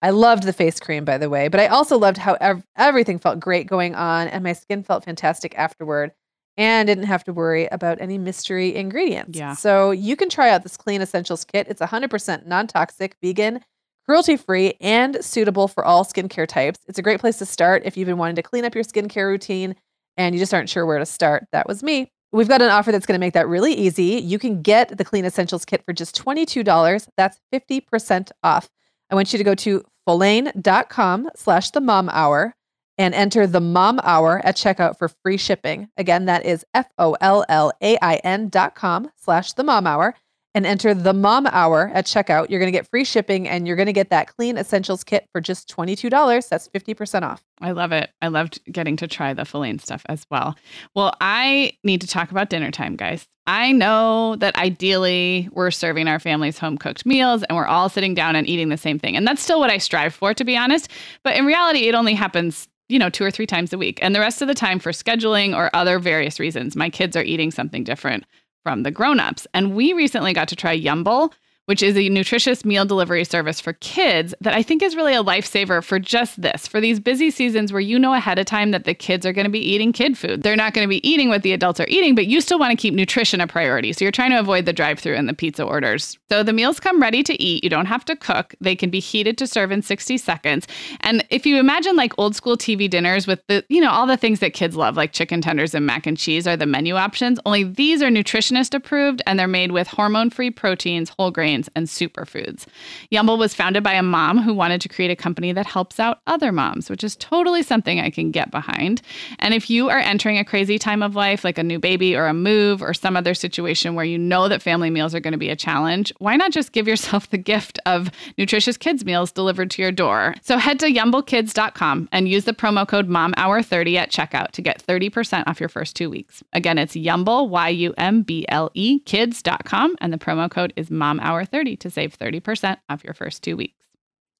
[0.00, 3.18] I loved the face cream, by the way, but I also loved how ev- everything
[3.18, 6.12] felt great going on, and my skin felt fantastic afterward,
[6.56, 9.38] and didn't have to worry about any mystery ingredients.
[9.38, 9.54] Yeah.
[9.54, 11.66] So you can try out this Clean Essentials kit.
[11.68, 13.60] It's 100% non-toxic, vegan,
[14.04, 16.80] cruelty free, and suitable for all skincare types.
[16.88, 19.28] It's a great place to start if you've been wanting to clean up your skincare
[19.28, 19.74] routine
[20.16, 21.46] and you just aren't sure where to start.
[21.52, 22.10] That was me.
[22.32, 24.20] We've got an offer that's going to make that really easy.
[24.22, 27.08] You can get the Clean Essentials kit for just $22.
[27.16, 28.70] That's 50% off.
[29.10, 32.54] I want you to go to follain.com slash the mom hour
[32.98, 35.88] and enter the mom hour at checkout for free shipping.
[35.96, 40.14] Again, that is F-O-L-L-A-I-N dot com slash the mom hour
[40.54, 42.50] and enter the mom hour at checkout.
[42.50, 45.26] You're going to get free shipping and you're going to get that clean essentials kit
[45.32, 46.48] for just $22.
[46.48, 47.42] That's 50% off.
[47.60, 48.10] I love it.
[48.20, 50.56] I loved getting to try the Follain stuff as well.
[50.94, 53.26] Well, I need to talk about dinner time, guys.
[53.46, 58.14] I know that ideally we're serving our families home cooked meals and we're all sitting
[58.14, 59.16] down and eating the same thing.
[59.16, 60.88] And that's still what I strive for, to be honest.
[61.24, 63.98] But in reality, it only happens, you know, two or three times a week.
[64.02, 67.22] And the rest of the time, for scheduling or other various reasons, my kids are
[67.22, 68.24] eating something different
[68.62, 69.46] from the grown-ups.
[69.54, 71.32] And we recently got to try Yumble,
[71.66, 75.22] which is a nutritious meal delivery service for kids that I think is really a
[75.22, 78.84] lifesaver for just this, for these busy seasons where you know ahead of time that
[78.84, 80.42] the kids are going to be eating kid food.
[80.42, 82.70] They're not going to be eating what the adults are eating, but you still want
[82.70, 83.92] to keep nutrition a priority.
[83.92, 86.18] So you're trying to avoid the drive-through and the pizza orders.
[86.28, 87.62] So the meals come ready to eat.
[87.62, 88.54] You don't have to cook.
[88.60, 90.66] They can be heated to serve in 60 seconds.
[91.00, 94.16] And if you imagine like old school TV dinners with the, you know, all the
[94.16, 97.38] things that kids love, like chicken tenders and mac and cheese are the menu options,
[97.46, 102.66] only these are nutritionist approved and they're made with hormone-free proteins, whole grains, and superfoods.
[103.10, 106.20] Yumble was founded by a mom who wanted to create a company that helps out
[106.26, 109.02] other moms, which is totally something I can get behind.
[109.38, 112.26] And if you are entering a crazy time of life, like a new baby or
[112.26, 115.38] a move or some other situation where you know that family meals are going to
[115.38, 119.70] be a challenge, why not just give yourself the gift of nutritious kids meals delivered
[119.72, 120.34] to your door?
[120.42, 125.44] So head to yumblekids.com and use the promo code MOMHOUR30 at checkout to get 30%
[125.46, 126.42] off your first two weeks.
[126.54, 130.88] Again, it's Yumble, Y U M B L E, kids.com, and the promo code is
[130.88, 133.74] MOMHOUR30 to save 30% off your first two weeks.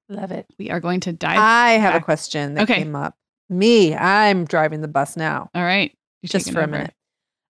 [0.08, 0.46] Love it.
[0.58, 1.38] We are going to dive.
[1.38, 2.76] I have a question that Okay.
[2.76, 3.16] came up.
[3.48, 5.50] Me, I'm driving the bus now.
[5.54, 5.96] All right.
[6.24, 6.94] Just for a minute.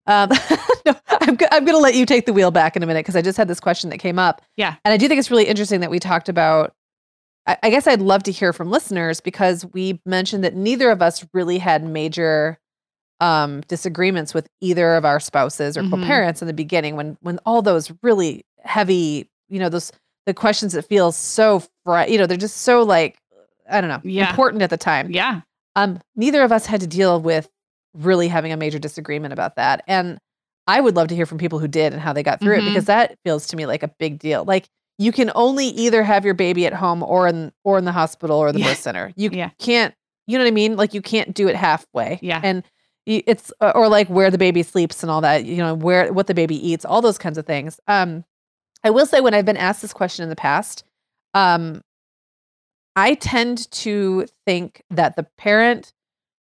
[0.07, 0.31] Um,
[0.87, 3.01] no, I'm, go- I'm going to let you take the wheel back in a minute
[3.01, 4.43] because I just had this question that came up.
[4.57, 4.75] Yeah.
[4.85, 6.73] And I do think it's really interesting that we talked about.
[7.47, 11.03] I, I guess I'd love to hear from listeners because we mentioned that neither of
[11.03, 12.59] us really had major
[13.21, 15.91] um, disagreements with either of our spouses or Mhm.
[15.91, 19.93] co-parents in the beginning when when all those really heavy, you know, those
[20.27, 23.19] the questions that feel so fri- you know, they're just so like
[23.71, 24.29] I don't know, Yeah.
[24.31, 25.11] important at the time.
[25.11, 25.41] Yeah.
[25.77, 27.49] Um, neither of us had to deal with
[27.95, 29.83] really having a major disagreement about that.
[29.87, 30.19] And
[30.67, 32.63] I would love to hear from people who did and how they got through Mhm.
[32.63, 34.45] it because that feels to me like a big deal.
[34.45, 34.67] Like
[34.99, 38.37] you can only either have your baby at home or in or in the hospital
[38.39, 38.69] or the Yeah.
[38.69, 39.13] birth center.
[39.17, 39.51] You Yeah.
[39.59, 39.95] can't,
[40.27, 40.77] you know what I mean?
[40.77, 42.19] Like you can't do it halfway.
[42.23, 42.41] Yeah.
[42.43, 42.63] And
[43.07, 46.35] it's or like where the baby sleeps and all that, you know, where what the
[46.35, 47.81] baby eats, all those kinds of things.
[47.89, 48.25] Um
[48.85, 50.85] I will say when I've been asked this question in the past,
[51.35, 51.83] um
[52.95, 55.93] I tend to think that the parent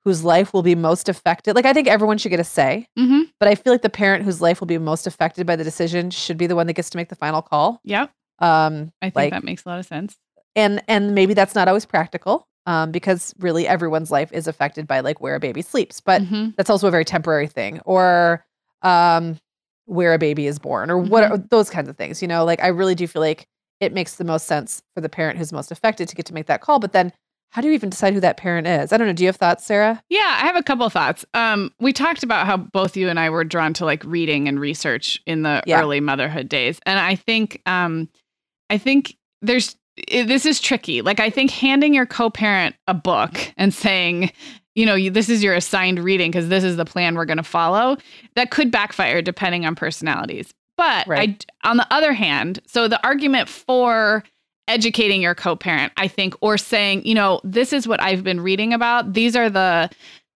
[0.03, 3.21] whose life will be most affected, like I think everyone should get a say, Mm-hmm.
[3.39, 6.09] but I feel like the parent whose life will be most affected by the decision
[6.11, 7.79] should be the one that gets to make the final call.
[7.85, 8.11] Yep.
[8.39, 10.17] Um, I think like, that makes a lot of sense.
[10.55, 14.99] and and maybe that's not always practical, um, because really everyone's life is affected by
[14.99, 16.53] like where a baby sleeps, but Mhm.
[16.57, 18.45] that's also a very temporary thing, or
[18.81, 19.37] um,
[19.85, 21.33] where a baby is born, or what Mm-hmm.
[21.33, 22.21] are those kinds of things.
[22.21, 23.47] You know, like I really do feel like
[23.79, 26.45] it makes the most sense for the parent who's most affected to get to make
[26.47, 26.79] that call.
[26.79, 27.11] But then,
[27.51, 28.91] how do you even decide who that parent is?
[28.91, 29.13] I don't know.
[29.13, 30.01] Do you have thoughts, Sarah?
[30.09, 31.23] Yeah, I have a couple of thoughts.
[31.33, 34.59] Um, we talked about how both you and I were drawn to like reading and
[34.59, 35.81] research in the Yeah.
[35.81, 38.09] early motherhood days, and I think, um,
[38.69, 39.75] I think there's
[40.11, 41.01] i- this is tricky.
[41.03, 44.31] Like, I think handing your co-parent a book and saying,
[44.75, 47.37] you know, you, this is your assigned reading because this is the plan we're going
[47.37, 47.97] to follow,
[48.35, 50.53] that could backfire depending on personalities.
[50.77, 51.45] But Right.
[51.63, 54.23] I, on the other hand, so the argument for
[54.69, 58.71] educating your co-parent i think or saying you know this is what i've been reading
[58.71, 59.89] about these are the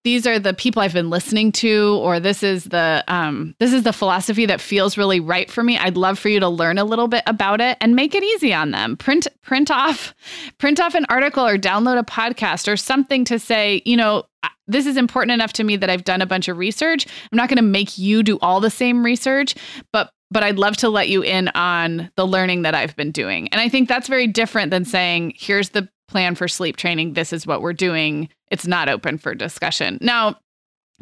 [0.08, 3.84] these are the people i've been listening to or this is the um this is
[3.84, 6.86] the philosophy that feels really right for me i'd love for you to learn a
[6.86, 10.16] little bit about it and make it easy on them print print off
[10.60, 14.24] print off an article or download a podcast or something to say you know
[14.66, 17.50] this is important enough to me that i've done a bunch of research i'm not
[17.50, 19.56] going to make you do all the same research
[19.92, 23.48] but but I'd love to let you in on the learning that I've been doing.
[23.54, 27.14] And I think that's very different than saying, here's the plan for sleep training.
[27.14, 28.28] This is what we're doing.
[28.52, 29.98] It's not open for discussion.
[30.02, 30.40] Now,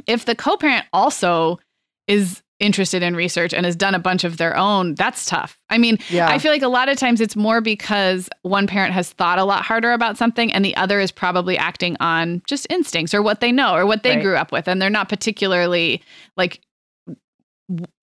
[0.08, 1.60] if the co parent also
[2.08, 5.60] is interested in research and has done a bunch of their own, that's tough.
[5.70, 6.30] I mean, Yeah.
[6.30, 9.43] I feel like a lot of times it's more because one parent has thought a
[9.43, 13.41] lot harder about something and the other is probably acting on just instincts or what
[13.41, 14.24] they know or what they Right.
[14.24, 14.70] grew up with.
[14.70, 16.02] And they're not particularly
[16.38, 16.62] like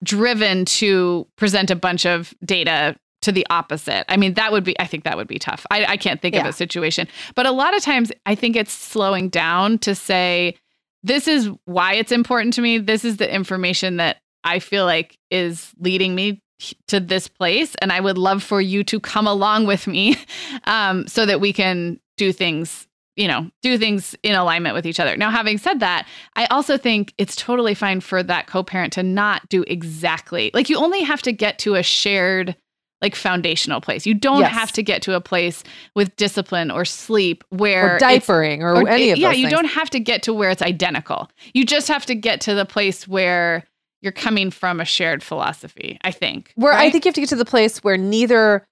[0.02, 4.04] driven to present a bunch of data to the opposite.
[4.08, 5.64] I mean, that would be, I think that would be tough.
[5.70, 7.08] I, I can't think of a situation.
[7.34, 10.56] But a lot of times I think it's slowing down to say,
[11.02, 12.78] this is why it's important to me.
[12.78, 16.40] This is the information that I feel like is leading me
[16.88, 17.74] to this place.
[17.80, 20.16] And I would love for you to come along with me
[20.64, 25.00] um, so that we can do things, you know, do things in alignment with each
[25.00, 25.16] other.
[25.16, 26.06] Now, having said that,
[26.36, 30.68] I also think it's totally fine for that co parent to not do exactly like
[30.68, 32.56] you only have to get to a shared
[33.02, 34.06] like foundational place.
[34.06, 34.52] You don't Yes.
[34.52, 35.64] have to get to a place
[35.96, 39.50] with discipline or sleep where Or diapering or, or- any of yeah you things.
[39.50, 42.64] don't have to get to where it's identical you just have to get to the
[42.64, 43.64] place where
[44.02, 47.28] you're coming from a shared philosophy i think Where I think you have to get
[47.30, 48.64] to the place where neither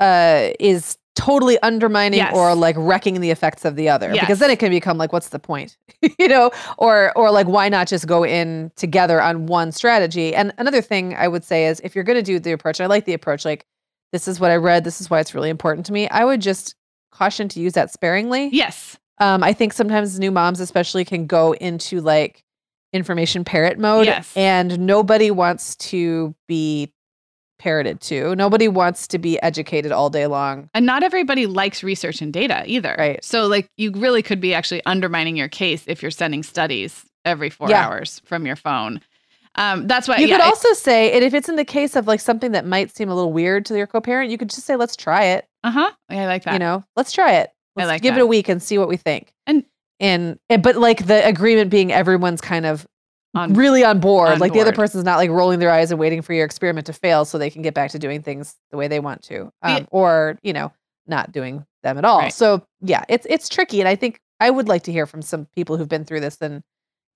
[0.00, 2.32] uh, is totally undermining Yes.
[2.34, 4.14] or like wrecking the effects of the other.
[4.14, 4.20] Yes.
[4.20, 5.76] Because then it can become like, what's the point?
[6.18, 10.34] you know, or or like why not just go in together on one strategy?
[10.34, 13.04] And another thing I would say is if you're gonna do the approach, I like
[13.04, 13.66] the approach, like
[14.12, 16.08] this is what I read, this is why it's really important to me.
[16.08, 16.74] I would just
[17.10, 18.48] caution to use that sparingly.
[18.52, 22.44] yes Um, I think sometimes new moms, especially, can go into like
[22.92, 24.06] information parrot mode.
[24.06, 24.32] Yes.
[24.36, 26.92] And nobody wants to be
[27.58, 28.34] parroted to.
[28.36, 30.70] Nobody wants to be educated all day long.
[30.74, 33.22] and not everybody likes research and data either Right.
[33.24, 37.50] so like you really could be actually undermining your case if you're sending studies every
[37.50, 37.84] four Yeah.
[37.86, 39.00] hours from your phone
[39.54, 41.96] um, that's why You yeah, could I- also say, and if it's in the case
[41.96, 44.64] of like something that might seem a little weird to your co-parent, you could just
[44.64, 47.50] say, "Let's try it." uh-huh i like that You know, let's try it.
[47.76, 48.20] I Let's like give that.
[48.20, 49.32] it a week and see what we think.
[49.48, 49.64] And-
[49.98, 52.86] and and but like the agreement being everyone's kind of
[53.38, 54.30] On- really on board.
[54.30, 54.76] on like the other board.
[54.76, 57.50] person's not like rolling their eyes and waiting for your experiment to fail so they
[57.50, 60.52] can get back to doing things the way they want to, um, The- or you
[60.52, 60.72] know,
[61.06, 62.18] not doing them at all.
[62.20, 62.32] Right.
[62.32, 65.46] So yeah, it's it's tricky, and I think I would like to hear from some
[65.54, 66.62] people who've been through this and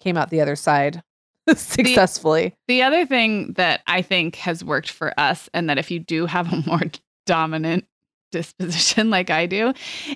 [0.01, 1.03] came out the other side
[1.55, 2.55] successfully.
[2.69, 6.27] The other thing that I think has worked for us, and that if you do
[6.27, 6.81] have a more
[7.27, 7.87] dominant
[8.31, 9.73] disposition like I do,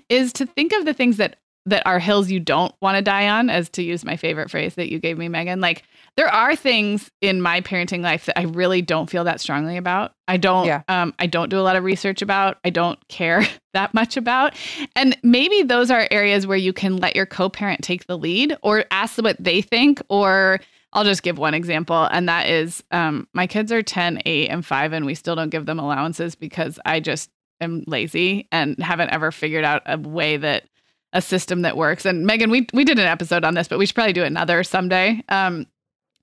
[0.09, 1.37] is to think of the things that
[1.67, 4.77] that are hills you don't want to die on, as to use my favorite phrase
[4.77, 5.61] that you gave me, Meagan.
[5.61, 5.83] Like
[6.17, 10.13] there are things in my parenting life that I really don't feel that strongly about.
[10.29, 10.83] I don't Yeah.
[10.89, 12.59] um I don't do a lot of research about.
[12.65, 14.55] I don't care that much about.
[14.95, 18.85] And maybe those are areas where you can let your co-parent take the lead or
[18.91, 20.61] ask what they think or
[20.93, 24.65] I'll just give one example, and that is um, my kids are 10, 8, and
[24.65, 27.29] 5, and we still don't give them allowances because I just
[27.61, 30.65] am lazy and haven't ever figured out a way that
[31.17, 32.05] a system that works.
[32.05, 34.63] And Meagan, we we did an episode on this, but we should probably do another
[34.63, 35.25] someday.
[35.31, 35.67] Um,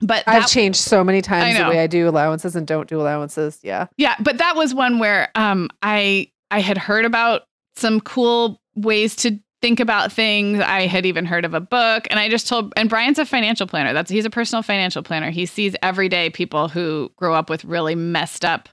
[0.00, 3.58] but I've changed so many times the way I do allowances and don't do allowances.
[3.62, 3.86] Yeah.
[3.96, 7.42] Yeah, but that was one where um I I had heard about
[7.76, 10.60] some cool ways to think about things.
[10.60, 13.66] I had even heard of a book and I just told and Brian's a financial
[13.66, 13.92] planner.
[13.92, 15.30] That's he's a personal financial planner.
[15.30, 18.68] He sees everyday people who grow up with really messed up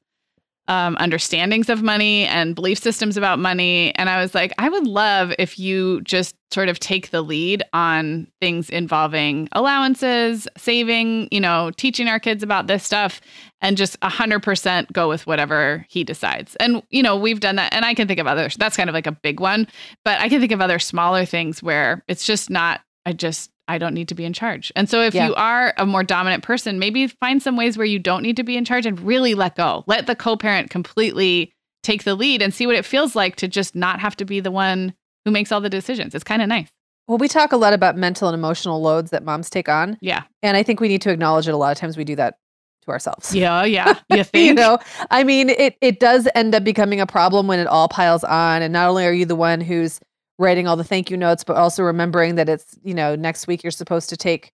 [0.68, 3.94] um, understandings of money and belief systems about money.
[3.96, 7.64] And I was like, I would love if you just sort of take the lead
[7.74, 13.22] on things involving allowances, saving, you know, teaching our kids about this stuff
[13.62, 16.56] and just 100% go with whatever he decides.
[16.58, 17.74] And, you know, we've done that.
[17.74, 18.56] And I can think of others.
[18.56, 19.68] That's kind of like a big one.
[20.06, 23.78] But I can think of other smaller things where it's just not, I just, I
[23.78, 24.72] don't need to be in charge.
[24.76, 25.28] And so if Yeah.
[25.28, 28.44] you are a more dominant person, maybe find some ways where you don't need to
[28.44, 29.84] be in charge and really let go.
[29.88, 31.54] Let the co parent completely
[31.84, 34.40] take the lead and see what it feels like to just not have to be
[34.40, 34.94] the one
[35.26, 36.14] who makes all the decisions.
[36.14, 36.68] It's kind of nice.
[37.08, 39.98] Well, we talk a lot about mental and emotional loads that moms take on.
[40.02, 40.24] Yeah.
[40.44, 41.54] And I think we need to acknowledge it.
[41.54, 42.36] A lot of times we do that
[42.86, 43.34] to ourselves.
[43.36, 43.96] Yeah, oh, yeah.
[44.10, 44.48] You think?
[44.48, 47.88] you know, I mean, it it does end up becoming a problem when it all
[47.88, 48.62] piles on.
[48.62, 50.00] And not only are you the one who's
[50.42, 53.64] writing all the thank you notes, but also remembering that it's, you know, next week
[53.64, 54.52] you're supposed to take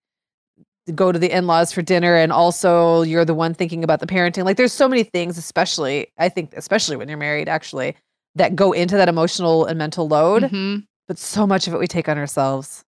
[0.96, 4.46] go to the in-laws for dinner and also you're the one thinking about the parenting.
[4.46, 7.96] Like there's so many things, especially I think especially when you're married actually,
[8.36, 10.44] that go into that emotional and mental load.
[10.44, 10.86] Mhm.
[11.08, 12.84] But so much of it we take on ourselves.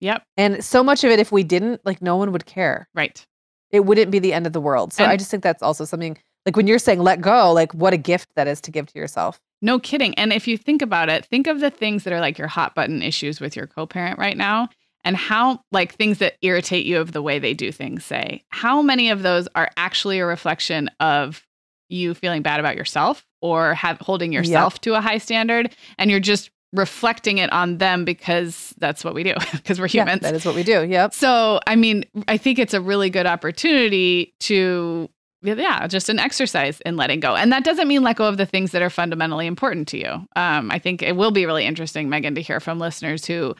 [0.00, 0.22] Yep.
[0.36, 2.88] And so much of it if we didn't, like no one would care.
[2.94, 3.24] Right.
[3.70, 4.92] It wouldn't be the end of the world.
[4.92, 7.72] So And- I just think that's also something like when you're saying let go, like
[7.72, 9.38] what a gift that is to give to yourself.
[9.64, 10.14] No kidding.
[10.16, 12.74] And if you think about it, think of the things that are like your hot
[12.74, 14.68] button issues with your co parent right now
[15.04, 18.80] and how, like, things that irritate you of the way they do things, say, how
[18.82, 21.46] many of those are actually a reflection of
[21.88, 24.38] you feeling bad about yourself or have holding Yep.
[24.40, 29.14] yourself to a high standard and you're just reflecting it on them because that's what
[29.14, 30.22] we do because we're Yeah, humans.
[30.22, 30.82] that is what we do.
[30.84, 31.14] Yep.
[31.14, 35.08] So, I mean, I think it's a really good opportunity to,
[35.44, 37.36] yeah, just an exercise in letting go.
[37.36, 40.26] And that doesn't mean let go of the things that are fundamentally important to you.
[40.36, 43.54] Um, I think it will be really interesting, Meagan, to hear from listeners who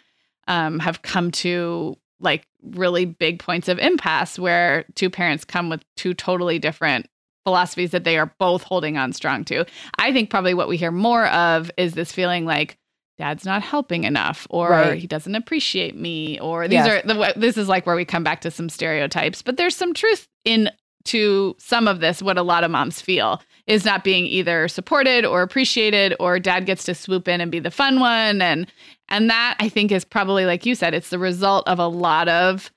[0.49, 5.83] um, have come to like really big points of impasse where two parents come with
[5.97, 7.07] two totally different
[7.45, 9.67] philosophies that they are both holding on strong to.
[9.99, 12.79] I think probably what we hear more of is this feeling like
[13.19, 14.99] dad's not helping enough or Right.
[14.99, 17.05] he doesn't appreciate me or these Yes.
[17.05, 19.93] are the this is like where we come back to some stereotypes but there's some
[19.95, 20.69] truth in
[21.07, 25.25] to some of this what a lot of moms feel is not being either supported
[25.25, 28.41] or appreciated or dad gets to swoop in and be the fun one.
[28.43, 28.67] And
[29.09, 32.27] and that i think is probably like you said it's the result of a lot
[32.29, 32.71] of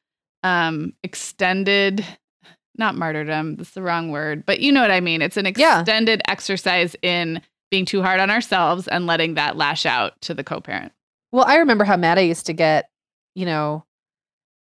[0.44, 2.06] um extended
[2.78, 5.22] not martyrdom that's the wrong word but you know what i mean.
[5.22, 5.80] It's an Yeah.
[5.80, 10.44] extended exercise in being too hard on ourselves and letting that lash out to the
[10.44, 10.94] co-parent.
[11.34, 12.90] Well, I remember how mad I used to get,
[13.36, 13.84] you know,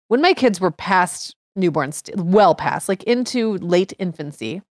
[0.09, 4.63] when my kids were past newborn, st- well past, like into late infancy.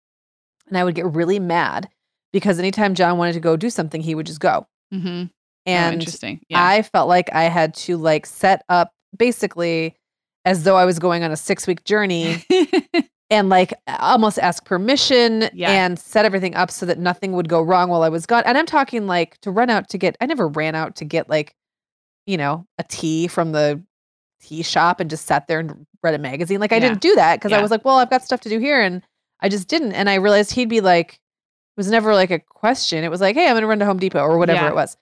[0.67, 1.89] And I would get really mad
[2.33, 4.65] because anytime John wanted to go do something, he would just go.
[4.93, 5.25] mm-hmm.
[5.67, 9.95] And interesting yeah I felt like I had to like set up basically
[10.45, 12.43] as though I was going on a six week journey
[13.31, 15.71] and like almost ask permission Yeah.
[15.71, 18.43] and set everything up so that nothing would go wrong while I was gone.
[18.45, 21.29] And I'm talking like to run out to get, I never ran out to get
[21.31, 21.55] like,
[22.27, 23.83] you know, a tea from the
[24.45, 26.59] tea shop and just sat there and read a magazine.
[26.59, 26.89] Like I Yeah.
[26.89, 28.79] didn't do that because I was like, well, I've got stuff to do here.
[28.81, 29.01] And
[29.41, 29.93] I just didn't.
[29.93, 33.03] And I realized he'd be like, it was never like a question.
[33.03, 34.69] It was like, hey, I'm going to run to Home Depot or whatever Yeah.
[34.69, 34.95] it was.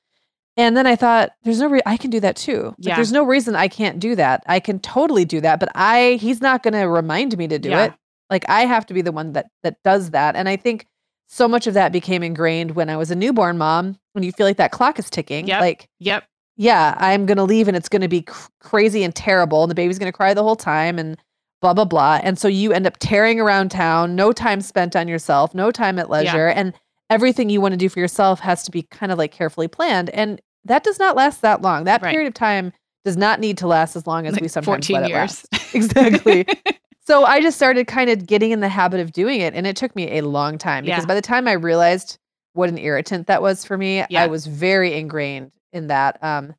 [0.55, 2.65] And then I thought, there's no, re- I can do that too.
[2.65, 2.95] Like, Yeah.
[2.95, 4.43] there's no reason I can't do that.
[4.47, 7.69] I can totally do that, but I, he's not going to remind me to do
[7.69, 7.85] Yeah.
[7.85, 7.93] it.
[8.29, 10.35] Like I have to be the one that that does that.
[10.35, 10.87] And I think
[11.27, 13.97] so much of that became ingrained when I was a newborn mom.
[14.13, 15.61] When you feel like that clock is ticking, Yep.
[15.61, 16.23] like yep
[16.57, 19.99] yeah, I'm gonna leave and it's gonna be cr- crazy and terrible, and the baby's
[19.99, 21.17] gonna cry the whole time, and
[21.61, 22.19] blah blah blah.
[22.23, 25.97] And so you end up tearing around town, no time spent on yourself, no time
[25.99, 26.73] at leisure, and
[27.09, 30.09] everything you want to do for yourself has to be kind of like carefully planned.
[30.11, 31.83] And that does not last that long.
[31.83, 32.11] That Right.
[32.11, 32.71] period of time
[33.05, 35.45] does not need to last as long as Like we sometimes 14 let it years
[35.51, 35.75] last.
[35.75, 36.45] Exactly.
[37.05, 39.53] So I just started kind of getting in the habit of doing it.
[39.53, 41.07] And it took me a long time because Yeah.
[41.07, 42.17] by the time I realized
[42.53, 44.23] what an irritant that was for me, Yeah.
[44.23, 46.23] I was very ingrained in that.
[46.23, 46.55] Um,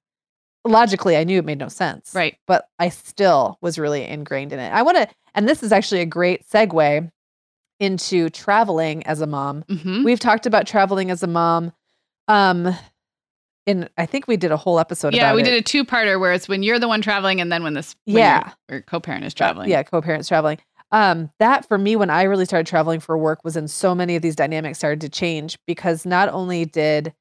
[0.67, 2.15] logically, I knew it made no sense.
[2.15, 4.73] right But I still was really ingrained in it.
[4.73, 7.11] I want to, and this is actually a great segue
[7.81, 9.65] into traveling as a mom.
[9.69, 11.73] hmm We've talked about traveling as a mom.
[12.29, 12.75] Um,
[13.67, 15.45] in I think we did a whole episode yeah we it.
[15.45, 18.17] did a two-parter where it's when you're the one traveling and then when this when
[18.17, 18.53] Yeah.
[18.69, 20.59] your, your co-parent is Uh, traveling yeah, co-parents traveling.
[20.93, 24.17] Um, that for me, when I really started traveling for work, was in so many
[24.17, 27.15] of these dynamics started to change because not only did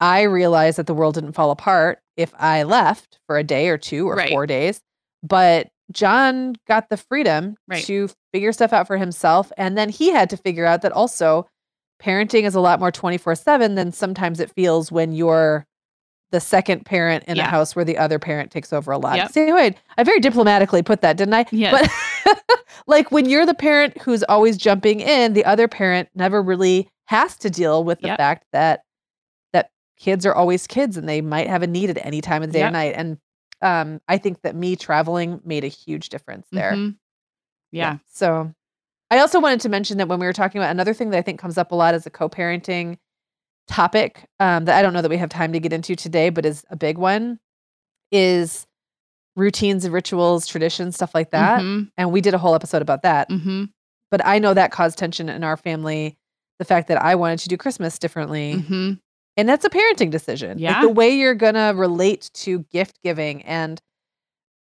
[0.00, 3.78] I realized that the world didn't fall apart if I left for a day or
[3.78, 4.30] two or Right.
[4.30, 4.80] four days,
[5.22, 7.84] but John got the freedom Right.
[7.84, 9.50] to figure stuff out for himself.
[9.56, 11.46] And then he had to figure out that also
[12.02, 15.66] parenting is a lot more 24 7 than sometimes it feels when you're
[16.30, 19.16] the second parent in a house where the other parent takes over a lot.
[19.16, 19.32] Yep.
[19.32, 21.44] See, wait, I very diplomatically put that, didn't I?
[21.50, 21.90] Yes.
[22.24, 22.38] But
[22.86, 27.36] like when you're the parent who's always jumping in, the other parent never really has
[27.38, 28.16] to deal with the Yep.
[28.18, 28.82] fact that
[30.00, 32.54] kids are always kids and they might have a need at any time of the
[32.54, 32.94] day or night.
[32.96, 33.18] And
[33.62, 36.72] um, I think that me traveling made a huge difference there.
[36.72, 36.96] Mhm.
[37.70, 38.52] yeah So
[39.10, 41.22] I also wanted to mention that when we were talking about another thing that I
[41.22, 42.96] think comes up a lot as a co-parenting
[43.68, 46.46] topic um, that I don't know that we have time to get into today, but
[46.46, 47.38] is a big one,
[48.10, 48.66] is
[49.36, 51.60] routines and rituals, traditions, stuff like that.
[51.60, 51.90] Mhm.
[51.96, 53.28] And we did a whole episode about that.
[53.28, 53.70] Mhm.
[54.10, 56.16] But I know that caused tension in our family.
[56.58, 59.00] The fact that I wanted to do Christmas differently Mhm.
[59.36, 60.50] And that's a parenting decision.
[60.52, 60.80] Like Yeah.
[60.82, 63.80] the way you're going to relate to gift giving and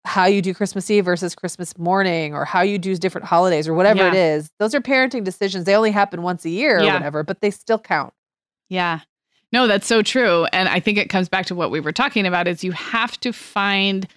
[0.06, 3.74] how you do Christmas Eve versus Christmas morning or how you do different holidays or
[3.74, 4.52] whatever it is.
[4.60, 5.66] Those are parenting decisions.
[5.66, 8.14] They only happen once a year or whatever, but they still count.
[8.70, 9.02] Yeah.
[9.52, 10.46] No, that's so true.
[10.54, 13.20] And I think it comes back to what we were talking about is you have
[13.20, 14.08] to find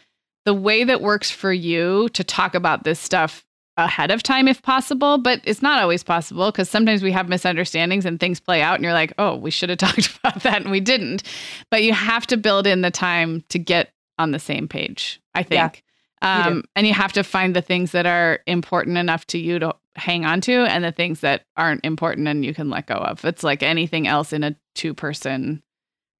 [0.46, 3.44] the way that works for you to talk about this stuff
[3.76, 8.04] ahead of time if possible, but it's not always possible because sometimes we have misunderstandings
[8.04, 10.70] and things play out and you're like, "Oh, we should have talked about that and
[10.70, 11.22] we didn't."
[11.70, 15.40] But you have to build in the time to get on the same page, I
[15.50, 15.84] Yeah, think.
[16.22, 19.58] you um, and you have to find the things that are important enough to you
[19.58, 22.94] to hang on to and the things that aren't important and you can let go
[22.94, 23.24] of.
[23.24, 25.62] It's like anything else in a two person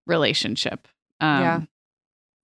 [0.07, 0.87] relationship.
[1.21, 1.61] Um, Yeah.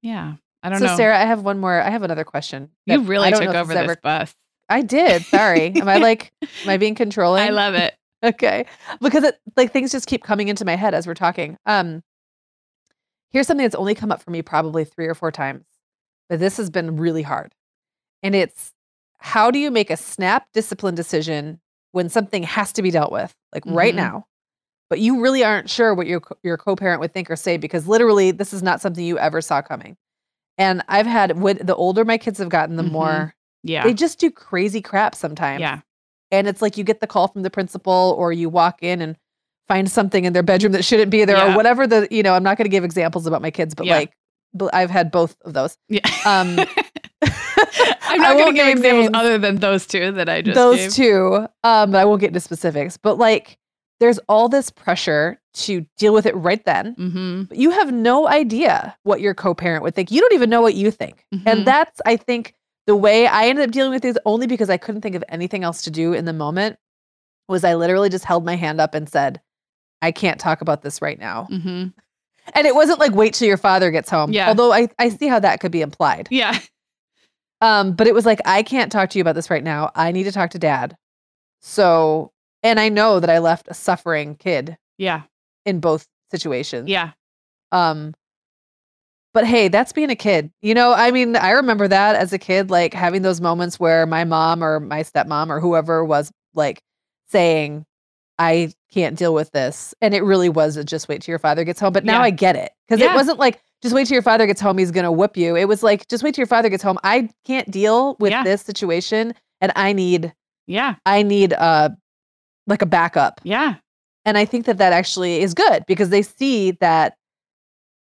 [0.03, 0.35] Yeah.
[0.63, 0.97] I don't so, know.
[0.97, 1.81] Sarah, I have one more.
[1.81, 2.71] I have another question.
[2.87, 4.35] you really took over this this ever- bus.
[4.71, 5.27] I did.
[5.27, 5.73] Sorry.
[5.75, 6.33] am I like,
[6.65, 7.43] am I being controlling?
[7.47, 7.95] I love it.
[8.25, 8.67] okay
[9.01, 12.03] because it like things just keep coming into my head as we're talking um
[13.31, 15.65] here's something that's only come up for me probably three or four times
[16.29, 17.55] but this has been really hard
[18.23, 18.73] and it's
[19.19, 21.61] how do you make a snap discipline decision
[21.93, 23.97] when something has to be dealt with like right Mhm.
[23.97, 24.27] now
[24.91, 27.89] but you really aren't sure what your co- your co-parent would think or say because
[27.89, 29.97] literally this is not something you ever saw coming
[30.59, 32.91] and i've had when the older my kids have gotten the Mhm.
[32.93, 33.85] more Yeah.
[33.85, 35.81] they just do crazy crap sometimes Yeah.
[36.31, 39.17] and it's like you get the call from the principal or you walk in and
[39.69, 41.53] find something in their bedroom that shouldn't be there Yeah.
[41.53, 43.87] or whatever the you know i'm not going to give examples about my kids but
[43.87, 43.97] Yeah.
[43.97, 44.13] like
[44.73, 46.01] i've had both of those Yeah.
[46.27, 46.59] um
[47.23, 49.11] I'm not going to give examples names.
[49.15, 50.93] other than those two that I just those gave.
[50.95, 53.59] two um but i won't get into specifics but like
[54.01, 57.43] there's all this pressure to deal with it right then Mm-hmm.
[57.45, 60.75] but you have no idea what your co-parent would think you don't even know what
[60.75, 61.43] you think Mhm.
[61.47, 62.55] and that's i think
[62.91, 65.63] the way i ended up dealing with these only because i couldn't think of anything
[65.63, 66.77] else to do in the moment
[67.49, 69.41] was i literally just held my hand up and said
[70.03, 71.87] i can't talk about this right now Mm-hmm.
[72.55, 74.49] and it wasn't like wait till your father gets home Yeah.
[74.49, 76.59] although i, I see how that could be implied Yeah.
[77.61, 80.11] um but it was like i can't talk to you about this right now i
[80.13, 80.97] need to talk to dad
[81.61, 82.33] so
[82.63, 85.23] and i know that i left a suffering kid Yeah.
[85.65, 87.13] in both situations Yeah.
[87.73, 88.15] um,
[89.33, 90.51] but hey, that's being a kid.
[90.63, 94.07] You know, I mean, I remember that as a kid, like having those moments where
[94.07, 96.83] my mom or my stepmom or whoever was like
[97.29, 97.85] saying,
[98.39, 99.95] I can't deal with this.
[100.01, 101.93] And it really was a just wait till your father gets home.
[101.93, 102.25] But now Yeah.
[102.25, 102.73] I get it.
[102.89, 103.13] Because Yeah.
[103.13, 105.57] it wasn't like, just wait till your father gets home, he's going to whip you.
[105.57, 106.99] It was like, just wait till your father gets home.
[107.05, 108.43] I can't deal with Yeah.
[108.43, 109.35] this situation.
[109.61, 110.33] And I need,
[110.67, 110.95] Yeah.
[111.07, 111.91] I need, uh,
[112.67, 113.41] like a backup.
[113.45, 113.75] Yeah.
[114.25, 117.15] And I think that that actually is good because they see that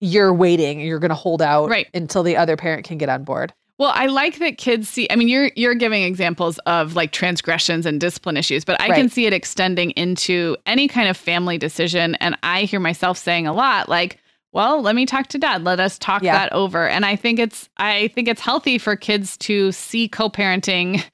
[0.00, 1.88] you're waiting, you're going to hold out Right.
[1.94, 3.52] until the other parent can get on board.
[3.78, 5.06] Well, I like that kids see.
[5.08, 9.08] I mean, you're you're giving examples of like transgressions and discipline issues, but I can
[9.08, 12.16] see it extending into any kind of family decision.
[12.16, 14.18] And I hear myself saying a lot, like,
[14.52, 15.62] "Well, let me talk to dad.
[15.62, 16.32] Let us talk Yeah.
[16.36, 21.04] that over." And I think it's I think it's healthy for kids to see co-parenting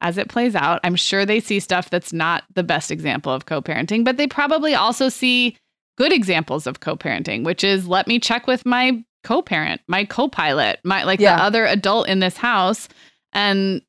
[0.00, 0.80] as it plays out.
[0.82, 4.74] I'm sure they see stuff that's not the best example of co-parenting, but they probably
[4.74, 5.58] also see
[5.96, 11.02] good examples of co-parenting, which is let me check with my co-parent, my co-pilot, my
[11.04, 11.36] like Yeah.
[11.36, 12.88] the other adult in this house
[13.32, 13.82] and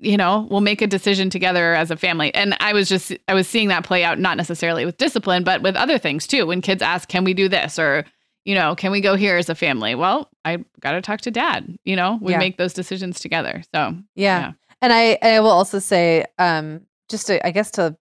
[0.00, 2.34] you know, we'll make a decision together as a family.
[2.34, 5.62] And I was just I was seeing that play out not necessarily with discipline, but
[5.62, 6.46] with other things too.
[6.46, 8.04] When kids ask, "Can we do this?" or
[8.44, 11.30] you know, "Can we go here as a family?" Well, I got to talk to
[11.30, 12.18] dad, you know.
[12.20, 12.38] We Yeah.
[12.38, 13.62] make those decisions together.
[13.72, 14.40] So, Yeah.
[14.40, 14.52] Yeah.
[14.82, 17.96] And I, I will also say, um, just to, I guess to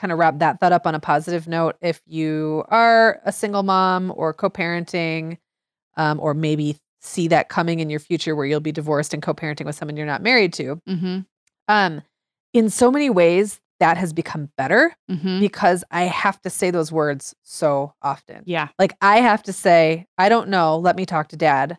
[0.00, 3.62] kind of wrap that thought up on a positive note, if you are a single
[3.62, 5.36] mom or co-parenting,
[5.96, 9.66] um, or maybe see that coming in your future where you'll be divorced and co-parenting
[9.66, 11.26] with someone you're not married to, mhm.
[11.68, 12.02] um,
[12.54, 15.40] in so many ways that has become better Mhm.
[15.40, 18.42] because I have to say those words so often.
[18.46, 18.68] Yeah.
[18.78, 21.78] Like I have to say, I don't know, let me talk to dad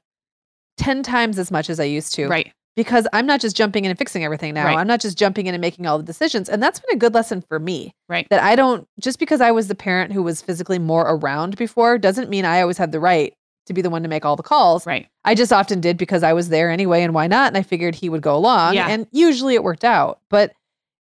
[0.78, 2.51] 10 times as much as I used to Right.
[2.76, 4.65] Because I'm not just jumping in and fixing everything now.
[4.65, 4.78] Right.
[4.78, 6.49] I'm not just jumping in and making all the decisions.
[6.49, 7.93] And that's been a good lesson for me.
[8.07, 8.28] Right.
[8.30, 11.97] That I don't just because I was the parent who was physically more around before
[11.97, 13.34] doesn't mean I always had the right
[13.67, 14.86] to be the one to make all the calls.
[14.88, 15.07] Right.
[15.24, 17.47] I just often did because I was there anyway and why not?
[17.49, 18.88] And I figured he would go along Yeah.
[18.89, 20.19] and usually it worked out.
[20.30, 20.53] But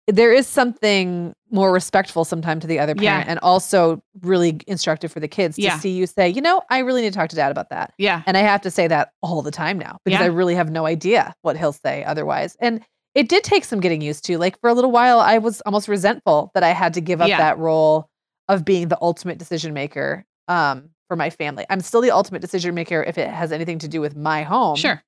[0.07, 3.31] there is something more respectful sometimes to the other parent Yeah.
[3.31, 5.79] and also really instructive for the kids to Yeah.
[5.79, 7.93] see you say, you know, I really need to talk to dad about that.
[7.97, 8.21] Yeah.
[8.25, 10.25] And I have to say that all the time now because Yeah.
[10.25, 12.57] I really have no idea what he'll say otherwise.
[12.59, 12.81] And
[13.15, 14.37] it did take some getting used to.
[14.37, 17.29] Like for a little while, I was almost resentful that I had to give up
[17.29, 18.09] that role
[18.49, 21.65] of being the ultimate decision maker um, for my family.
[21.69, 24.75] I'm still the ultimate decision maker if it has anything to do with my home.
[24.75, 25.01] Sure.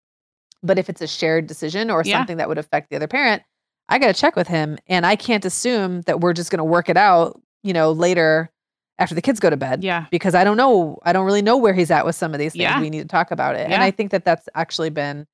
[0.63, 3.43] But if it's a shared decision or something that would affect the other parent,
[3.89, 4.77] I got to check with him.
[4.87, 8.49] And I can't assume that we're just going to work it out, you know, later
[8.97, 10.05] after the kids go to bed Yeah.
[10.09, 12.53] because I don't know, I don't really know where he's at with some of these
[12.53, 12.61] things.
[12.63, 12.79] Yeah.
[12.79, 13.69] We need to talk about it.
[13.69, 15.27] And I think that that's actually been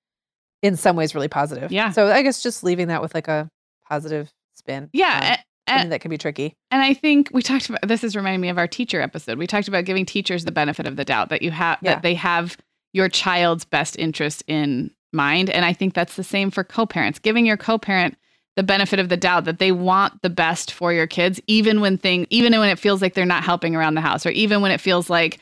[0.64, 1.72] in some ways really positive.
[1.72, 1.92] Yeah.
[1.92, 3.50] So I guess just leaving that with like a
[3.88, 4.90] positive spin.
[4.94, 5.38] Yeah.
[5.68, 6.56] um, And, that can be tricky.
[6.72, 9.38] and I think we talked about this is reminding me of our teacher episode.
[9.38, 11.94] We talked about giving teachers the benefit of the doubt that you have Yeah.
[11.94, 12.58] that they have
[12.94, 15.50] your child's best interest in mind.
[15.52, 17.20] And I think that's the same for co-parents.
[17.20, 18.18] Giving your co-parent
[18.56, 21.98] the benefit of the doubt that they want the best for your kids, even when
[21.98, 24.72] thing even when it feels like they're not helping around the house, or even when
[24.72, 25.40] it feels like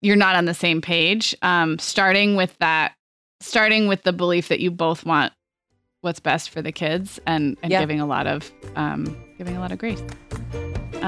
[0.00, 1.34] you're not on the same page.
[1.42, 2.92] Um, starting with that,
[3.40, 5.32] starting with the belief that you both want
[6.00, 7.80] what's best for the kids and, and Yeah.
[7.80, 10.00] giving a lot of um, giving a lot of grace.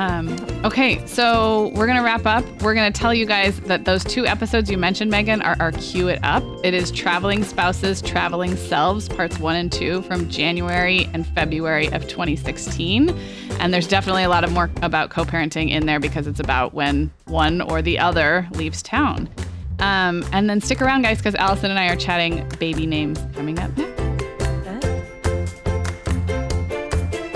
[0.00, 0.34] Um,
[0.64, 2.42] okay, so we're gonna wrap up.
[2.62, 6.08] We're gonna tell you guys that those two episodes you mentioned, Meagan, are our Cue
[6.08, 6.42] It Up.
[6.64, 12.08] It is Traveling Spouses, Traveling Selves, parts one and two from January and February of
[12.08, 13.10] 2016.
[13.58, 17.10] And there's definitely a lot of more about co-parenting in there because it's about when
[17.26, 19.28] one or the other leaves town.
[19.80, 23.58] Um, and then stick around, guys, because Alison and I are chatting baby names coming
[23.58, 23.89] up next.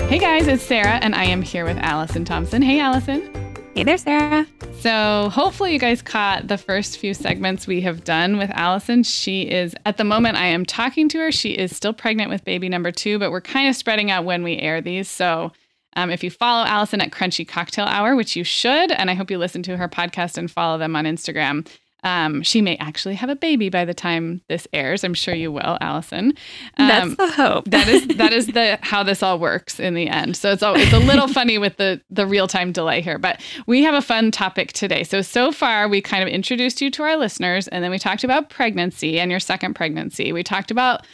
[0.07, 2.61] Hey guys, it's Sarah, and I am here with Alison Thompson.
[2.61, 3.27] Hey, Alison.
[3.73, 4.45] Hey there, Sarah.
[4.79, 9.01] So, hopefully, you guys caught the first few segments we have done with Alison.
[9.01, 11.31] She is, at the moment, I am talking to her.
[11.31, 14.43] She is still pregnant with baby number two, but we're kind of spreading out when
[14.43, 15.09] we air these.
[15.09, 15.51] So,
[15.95, 19.31] um, if you follow Alison at Crunchy Cocktail Hour, which you should, and I hope
[19.31, 21.67] you listen to her podcast and follow them on Instagram,
[22.05, 25.03] um, she may actually have a baby by the time this airs.
[25.03, 26.33] I'm sure you will, Alison.
[26.77, 27.65] That's Um, the hope.
[27.71, 30.37] that is that is the how this all works in the end.
[30.37, 33.41] So it's all it's a little funny with the the real time delay here, but
[33.67, 35.03] we have a fun topic today.
[35.03, 38.23] So so far we kind of introduced you to our listeners, and then we talked
[38.23, 40.31] about pregnancy and your second pregnancy.
[40.31, 41.05] We talked about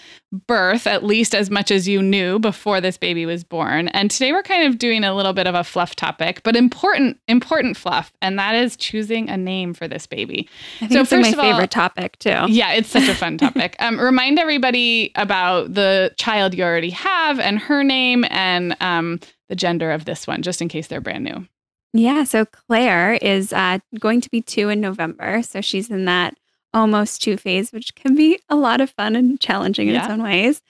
[0.47, 3.89] birth at least as much as you knew before this baby was born.
[3.89, 7.17] And today we're kind of doing a little bit of a fluff topic, but important
[7.27, 10.47] important fluff, and that is choosing a name for this baby.
[10.77, 12.45] I think so it's first my of all- favorite topic too.
[12.47, 13.75] Yeah, it's such a fun topic.
[13.79, 19.19] Um, remind everybody about the child you already have and her name and um,
[19.49, 21.45] the gender of this one, just in case they're brand new.
[21.93, 25.41] Yeah, so Claire is uh, going to be two in November.
[25.43, 26.37] So she's in that
[26.73, 30.23] almost two phase, which can be a lot of fun and challenging in its own
[30.23, 30.61] ways.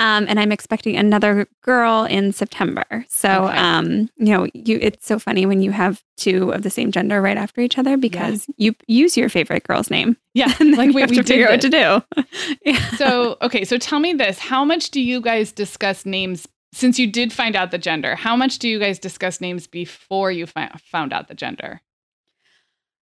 [0.00, 2.84] Um, and I'm expecting another girl in September.
[3.08, 3.56] So, Okay.
[3.58, 7.20] um, you know, you it's so funny when you have two of the same gender
[7.20, 10.16] right after each other because you use your favorite girl's name.
[10.34, 12.24] Yeah, like we, have we to figure out what to do.
[12.64, 12.78] yeah.
[12.90, 16.46] So, okay, so tell me this: How much do you guys discuss names?
[16.72, 20.30] Since you did find out the gender, how much do you guys discuss names before
[20.30, 21.80] you fi- found out the gender?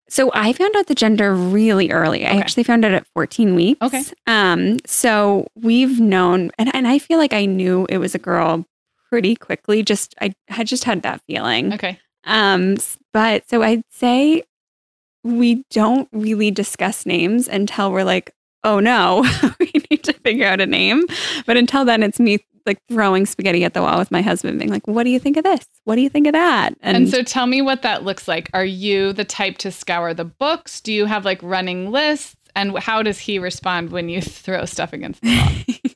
[0.09, 2.25] So I found out the gender really early.
[2.25, 3.83] I actually found out at 14 weeks.
[3.83, 4.03] Okay.
[4.27, 8.65] Um, so we've known, and, and I feel like I knew it was a girl
[9.09, 9.83] pretty quickly.
[9.83, 11.73] Just I had just had that feeling.
[11.75, 12.77] Okay, Um,
[13.13, 14.45] but so I'd say
[15.25, 18.33] we don't really discuss names until we're like,
[18.63, 19.25] oh no,
[19.61, 21.05] we need to figure out a name.
[21.47, 24.71] But until then, it's me like throwing spaghetti at the wall with my husband, being
[24.71, 25.67] like, what do you think of this?
[25.85, 26.75] What do you think of that?
[26.81, 28.51] and, so tell me what that looks like.
[28.53, 30.81] Are you the type to scour the books?
[30.81, 32.37] Do you have like running lists?
[32.55, 35.93] And how does he respond when you throw stuff against the wall?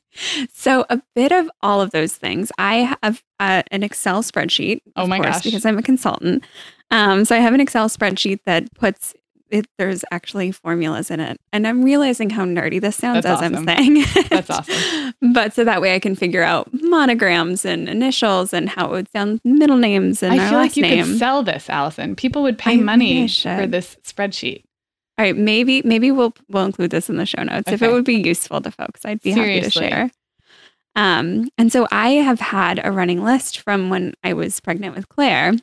[0.53, 2.51] so a bit of all of those things.
[2.57, 4.81] I have uh, an Excel spreadsheet.
[4.95, 5.43] Oh my course, gosh.
[5.43, 6.43] Because I'm a consultant.
[6.91, 9.15] Um, so I have an Excel spreadsheet that puts
[9.51, 9.67] it.
[9.77, 13.69] There's actually formulas in it, and I'm realizing how nerdy this sounds That's as awesome.
[13.69, 14.05] I'm saying.
[14.29, 15.13] That's awesome.
[15.33, 19.11] but so that way I can figure out monograms and initials and how it would
[19.11, 21.05] sound middle names and I feel like you name.
[21.05, 22.15] could sell this, Alison.
[22.15, 24.63] People would pay I money for this spreadsheet.
[25.17, 28.05] All right, maybe maybe we'll we'll include this in the show notes if it would
[28.05, 29.05] be useful to folks.
[29.05, 30.09] I'd be happy to share.
[30.95, 35.07] Um, and so I have had a running list from when I was pregnant with
[35.09, 35.53] Claire,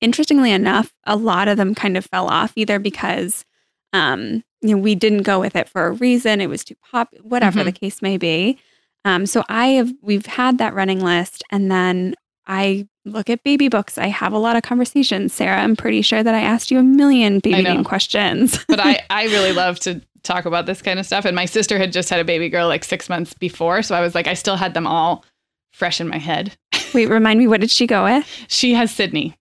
[0.00, 3.44] interestingly enough, a lot of them kind of fell off either because,
[3.92, 6.40] um, you know, we didn't go with it for a reason.
[6.40, 7.64] It was too pop, whatever Mhm.
[7.66, 8.58] the case may be.
[9.04, 12.14] Um, so I have we've had that running list, and then
[12.46, 13.98] I look at baby books.
[13.98, 15.32] I have a lot of conversations.
[15.32, 18.58] Sarah, I'm pretty sure that I asked you a million baby name questions.
[18.68, 21.24] But I, I really love to talk about this kind of stuff.
[21.24, 23.80] And my sister had just had a baby girl like six months before.
[23.82, 25.24] So I was like, I still had them all
[25.72, 26.56] fresh in my head.
[26.92, 28.26] Wait, remind me, what did she go with?
[28.48, 29.36] She has Sydney.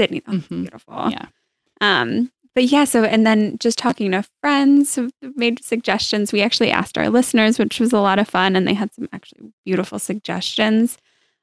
[0.00, 0.22] Sydney.
[0.26, 0.62] That's Mhm.
[0.62, 1.10] beautiful.
[1.10, 1.26] Yeah.
[1.80, 6.32] Um, but yeah, so and then just talking to friends who made suggestions.
[6.32, 9.08] We actually asked our listeners, which was a lot of fun, and they had some
[9.12, 10.98] actually beautiful suggestions.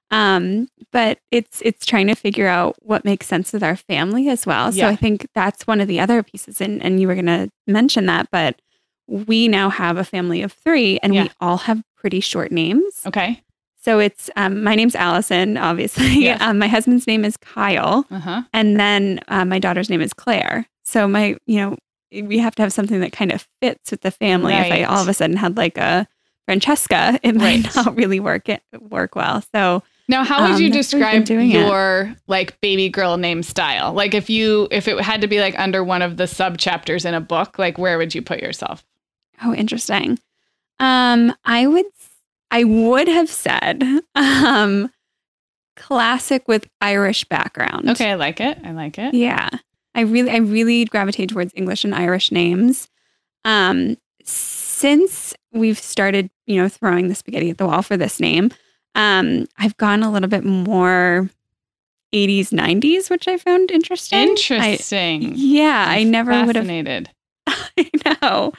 [0.09, 4.45] Um, but it's it's trying to figure out what makes sense with our family as
[4.45, 4.71] well.
[4.71, 4.89] So Yeah.
[4.89, 8.29] I think that's one of the other pieces, and and you were gonna mention that,
[8.31, 8.61] but
[9.07, 11.23] we now have a family of three, and Yeah.
[11.23, 13.01] we all have pretty short names.
[13.05, 13.41] Okay.
[13.87, 16.23] So it's um, my name's Alison, obviously.
[16.23, 16.41] Yes.
[16.47, 18.41] Um, my husband's name is Kyle, Uh huh.
[18.53, 20.67] and then uh, my daughter's name is Claire.
[20.83, 21.77] So my, you know,
[22.27, 24.53] we have to have something that kind of fits with the family.
[24.55, 26.05] If I all of a sudden had like a
[26.45, 27.75] Francesca, it might Right.
[27.75, 29.41] not really work it work well.
[29.53, 31.65] So Now, how would Um, you that's where we've been describe doing it.
[31.65, 33.93] your like baby girl name style?
[33.93, 37.05] Like if you if it had to be like under one of the sub chapters
[37.05, 38.85] in a book, like where would you put yourself?
[39.43, 40.19] Oh, interesting.
[40.79, 41.85] Um, I would
[42.51, 43.83] I would have said
[44.15, 44.91] um
[45.75, 47.89] classic with Irish background.
[47.89, 48.57] Okay, I like it.
[48.63, 49.13] I like it.
[49.13, 49.49] Yeah.
[49.95, 52.89] I really I really gravitate towards English and Irish names.
[53.45, 58.51] Um since we've started, you know, throwing the spaghetti at the wall for this name,
[58.95, 61.29] um, I've gone a little bit more
[62.13, 64.19] 80s, 90s, which I found interesting.
[64.19, 65.33] I- Interesting.
[65.35, 67.09] yeah, I never would have Fascinated.
[68.05, 68.53] I know.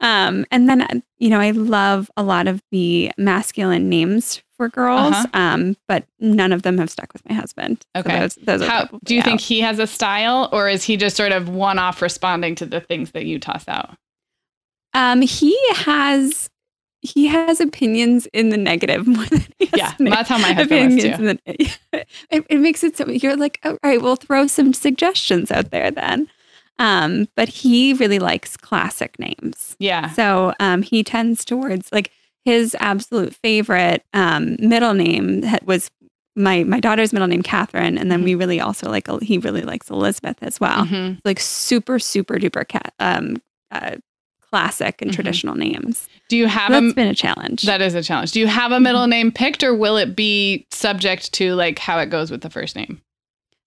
[0.00, 4.68] Um, and then, uh, you know, I love a lot of the masculine names for
[4.68, 5.26] girls, Uh-huh.
[5.34, 7.84] um, but none of them have stuck with my husband.
[7.96, 8.20] So Okay.
[8.20, 11.32] those, those How do you think he has a style, or is he just sort
[11.32, 13.96] of one off responding to the things that you toss out?
[14.94, 16.48] Um, he has
[17.04, 20.94] he has opinions in the negative more than he has Yeah, that's how my husband
[20.94, 21.10] was too.
[21.16, 21.38] the-
[22.30, 25.90] it, it makes it so you're like, all right, we'll throw some suggestions out there
[25.90, 26.28] then.
[26.78, 29.76] Um, but he really likes classic names.
[29.78, 30.10] Yeah.
[30.12, 32.10] So um, he tends towards like
[32.44, 35.90] his absolute favorite um, middle name was
[36.34, 39.90] my my daughter's middle name, Catherine, and then we really also like he really likes
[39.90, 40.86] Elizabeth as well.
[40.86, 41.18] Mhm.
[41.24, 43.96] Like super super duper cat um, uh,
[44.50, 45.14] classic and Mhm.
[45.14, 46.08] traditional names.
[46.28, 47.62] Do you have So a that's been a challenge.
[47.62, 48.32] That is a challenge.
[48.32, 51.98] Do you have a middle name picked or will it be subject to like how
[51.98, 53.02] it goes with the first name?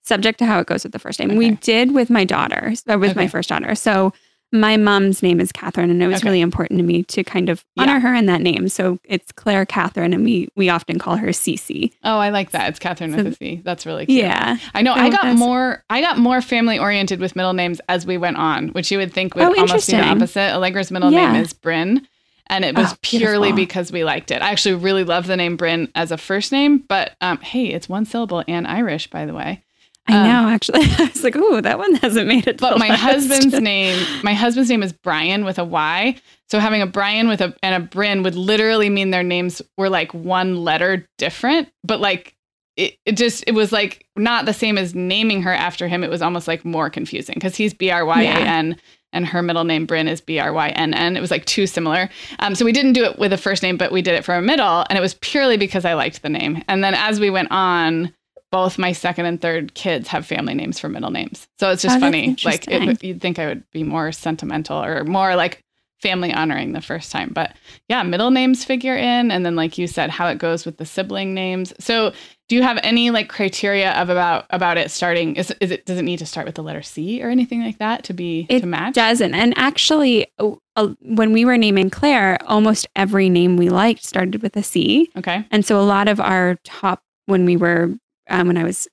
[0.06, 1.36] Subject to how it goes with the first name.
[1.36, 3.76] We did with my daughter, uh, with my first daughter.
[3.76, 4.14] So
[4.52, 6.30] my mom's name is Catherine, and it was Okay.
[6.30, 7.84] really important to me to kind of Yeah.
[7.84, 8.70] honor her in that name.
[8.70, 11.92] So it's Claire Catherine, and we we often call her Cece.
[12.04, 12.70] Oh, I like that.
[12.70, 13.62] It's Catherine So- with a C.
[13.66, 14.20] That's really cute.
[14.24, 14.58] Yeah.
[14.74, 14.94] I know.
[14.96, 15.84] So I got more.
[15.90, 19.12] I got more family oriented with middle names as we went on, which you would
[19.12, 20.52] think would Oh, almost be the opposite.
[20.52, 21.32] Allegra's middle Yeah.
[21.34, 22.08] name is Bryn,
[22.48, 24.42] and it was Oh, purely because we liked it.
[24.44, 27.90] I actually really love the name Bryn as a first name, but um, hey, it's
[27.90, 29.64] one syllable and Irish, by the way.
[30.08, 30.50] I Um, know.
[30.50, 34.06] Actually, I was like, "Ooh, that one hasn't made it." But my list." husband's name,
[34.24, 36.16] my husband's name is Brian with a Y.
[36.50, 39.90] So having a Brian with a and a Bryn would literally mean their names were
[39.90, 42.36] like one letter different, but like
[42.78, 46.04] it, it just it was like not the same as naming her after him.
[46.04, 48.76] It was almost like more confusing because he's B R Y A N
[49.14, 51.18] and her middle name Bryn is B R Y N N.
[51.18, 52.10] It was like too similar.
[52.40, 54.36] Um, so we didn't do it with a first name, but we did it for
[54.36, 56.62] a middle, and it was purely because I liked the name.
[56.68, 58.14] And then as we went on,
[58.56, 61.46] both my second and third kids have family names for middle names.
[61.60, 62.38] So it's just Oh, funny.
[62.46, 65.62] Like it, you'd think I would be more sentimental or more like
[66.02, 67.32] family honoring the first time.
[67.34, 67.54] But
[67.90, 69.30] yeah, middle names figure in.
[69.30, 71.74] And then like you said, how it goes with the sibling names.
[71.80, 72.14] So
[72.48, 75.36] do you have any like criteria of about about it starting?
[75.36, 77.80] Is, is it does it need to start with the letter C or anything like
[77.80, 78.94] that to be It to match?
[78.94, 79.34] doesn't.
[79.34, 84.56] And actually, uh, when we were naming Claire, almost every name we liked started with
[84.56, 85.10] a C.
[85.18, 85.46] Okay.
[85.52, 87.90] And so a lot of our top when we were
[88.30, 88.88] um, when I was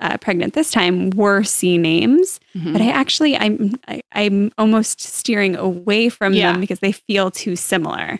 [0.00, 2.38] uh, pregnant this time were C names.
[2.54, 2.72] Mhm.
[2.72, 6.52] But I actually I'm I, I'm almost steering away from Yeah.
[6.52, 8.18] them because they feel too similar.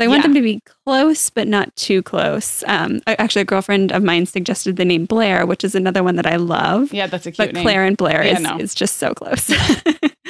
[0.00, 0.28] So I want Yeah.
[0.28, 2.62] them to be close, but not too close.
[2.68, 6.26] Um, actually, a girlfriend of mine suggested the name Blair, which is another one that
[6.26, 6.94] I love.
[6.94, 7.62] yeah, that's a cute but name.
[7.64, 8.58] Claire and Blair Yeah, is, no.
[8.58, 9.50] is just so close.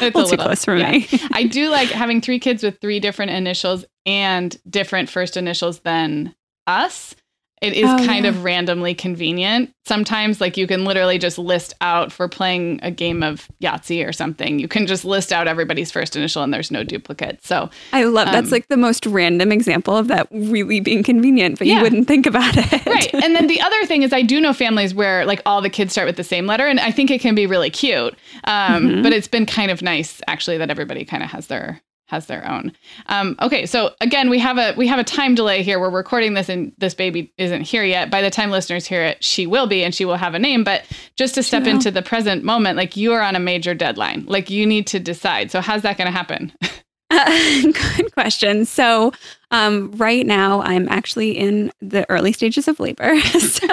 [0.01, 0.93] It's a a little too close for yeah.
[0.93, 1.09] me.
[1.32, 6.36] I do like having three kids with three different initials and different first initials than
[6.68, 7.16] us.
[7.61, 8.31] It is Oh, kind yeah.
[8.31, 9.71] of randomly convenient.
[9.87, 14.13] Sometimes, like, you can literally just list out for playing a game of Yahtzee or
[14.13, 14.59] something.
[14.59, 17.45] You can just list out everybody's first initial and there's no duplicate.
[17.45, 21.59] So, I love that's Um, like the most random example of that really being convenient,
[21.59, 21.77] but Yeah.
[21.79, 22.87] you wouldn't think about it.
[22.87, 23.15] right.
[23.15, 25.93] And then the other thing is, I do know families where like all the kids
[25.93, 28.15] start with the same letter, and I think it can be really cute.
[28.45, 29.03] Um, Mhm.
[29.03, 32.47] But it's been kind of nice actually that everybody kind of has their has their
[32.49, 32.73] own.
[33.07, 35.79] Um, okay, so again, we have a we have a time delay here.
[35.79, 38.11] We're recording this, and this baby isn't here yet.
[38.11, 40.65] By the time listeners hear it, she will be, and she will have a name.
[40.65, 40.85] But
[41.17, 44.25] just to step into the present moment, like you are on a major deadline.
[44.27, 45.51] Like you need to decide.
[45.51, 46.53] So how's that going to happen?
[47.11, 47.63] Uh,
[47.97, 48.65] good question.
[48.65, 49.13] So,
[49.51, 53.19] um, right now, I'm actually in the early stages of labor.
[53.21, 53.67] so,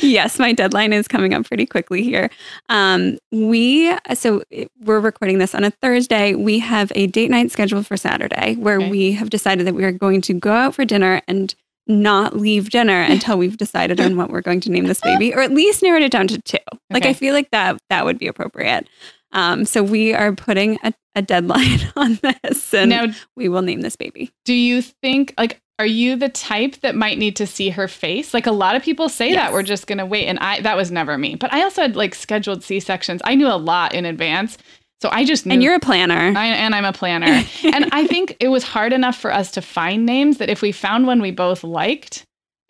[0.00, 2.28] yes, my deadline is coming up pretty quickly here.
[2.68, 4.42] Um, we so
[4.82, 6.34] we're recording this on a Thursday.
[6.34, 8.90] We have a date night scheduled for Saturday where Okay.
[8.90, 11.54] we have decided that we are going to go out for dinner and
[11.86, 15.40] not leave dinner until we've decided on what we're going to name this baby, or
[15.40, 16.58] at least narrowed it down to two.
[16.90, 18.86] Like I feel like that that would be appropriate.
[19.34, 23.06] Um, so we are putting a, a deadline on this, and now,
[23.36, 24.30] we will name this baby.
[24.44, 28.32] do you think like are you the type that might need to see her face?
[28.32, 29.36] Like a lot of people say Yes.
[29.36, 31.34] that we're just going to wait and I that was never me.
[31.34, 33.20] But I also had like scheduled C-sections.
[33.24, 34.56] I knew a lot in advance.
[35.02, 36.32] So I just knew And you're a planner.
[36.38, 37.26] I, and I'm a planner.
[37.64, 40.70] and I think it was hard enough for us to find names that if we
[40.70, 42.18] found one we both liked,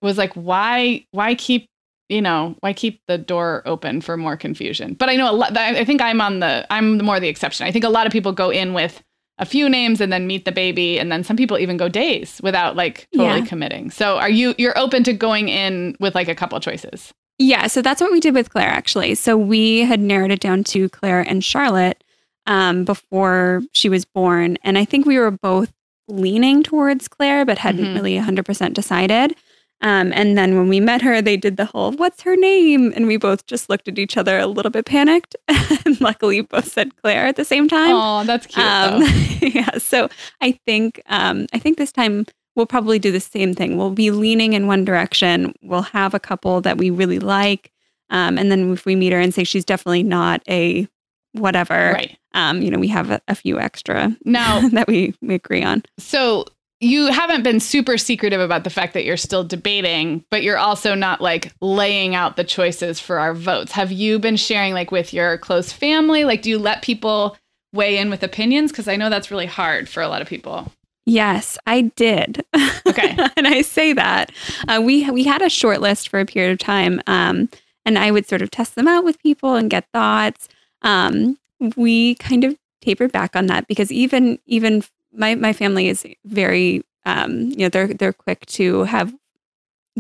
[0.01, 1.67] it was like why why keep
[2.09, 4.95] you know why keep the door open for more confusion?
[4.95, 5.57] But I know a lot.
[5.57, 7.67] I think I'm on the I'm more the exception.
[7.67, 9.03] I think a lot of people go in with
[9.39, 12.41] a few names and then meet the baby, and then some people even go days
[12.43, 13.47] without like totally Yeah.
[13.47, 13.91] committing.
[13.91, 17.13] So are you you're open to going in with like a couple choices?
[17.39, 19.17] Yeah, so that's what we did with Claire actually.
[19.17, 22.05] So we had narrowed it down to Claire and Charlotte
[22.47, 24.57] um, before she was born.
[24.63, 25.73] And I think we were both
[26.07, 27.95] leaning towards Claire, but hadn't Mhm.
[27.95, 29.35] really 100% decided.
[29.81, 32.93] Um, and then when we met her, they did the whole, what's her name?
[32.97, 35.37] And we both just looked at each other a little bit panicked.
[35.85, 37.91] and luckily, both said Claire at the same time.
[37.95, 38.65] Oh, that's cute.
[38.65, 39.03] Um,
[39.43, 39.77] yeah.
[39.79, 40.09] So
[40.41, 42.25] I think um, I think this time
[42.57, 43.77] we'll probably do the same thing.
[43.77, 45.53] We'll be leaning in one direction.
[45.63, 47.71] We'll have a couple that we really like,
[48.11, 50.89] um, and then if we meet her and say she's definitely not a
[51.33, 52.17] whatever, Right.
[52.33, 55.83] um, you know, we have a, a few extra Now, that we we agree on.
[55.99, 56.47] So
[56.85, 60.95] you haven't been super secretive about the fact that you're still debating, but you're also
[60.95, 63.73] not like laying out the choices for our votes.
[63.73, 66.25] Have you been sharing like with your close family?
[66.25, 67.37] Like, do you let people
[67.73, 68.71] weigh in with opinions?
[68.71, 70.71] Because I know that's really hard for a lot of people.
[71.07, 72.45] Yes, I did.
[72.87, 73.17] Okay.
[73.37, 74.31] and I say that
[74.69, 77.49] uh, we we had a short list for a period of time, um,
[77.87, 80.49] and I would sort of test them out with people and get thoughts.
[80.83, 81.39] Um,
[81.77, 86.83] we kind of tapered back on that because even even my my family is very
[87.07, 89.15] um, you know they're they're quick to have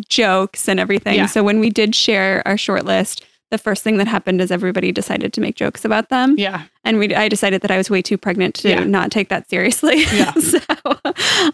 [0.08, 1.14] jokes and everything.
[1.16, 1.26] Yeah.
[1.26, 3.24] So when we did share our short list.
[3.50, 6.64] The first thing that happened is everybody decided to make jokes about them Yeah.
[6.82, 8.82] and we I decided that I was way too pregnant to Yeah.
[8.84, 9.98] not take that seriously.
[10.12, 10.32] Yeah.
[10.32, 10.58] so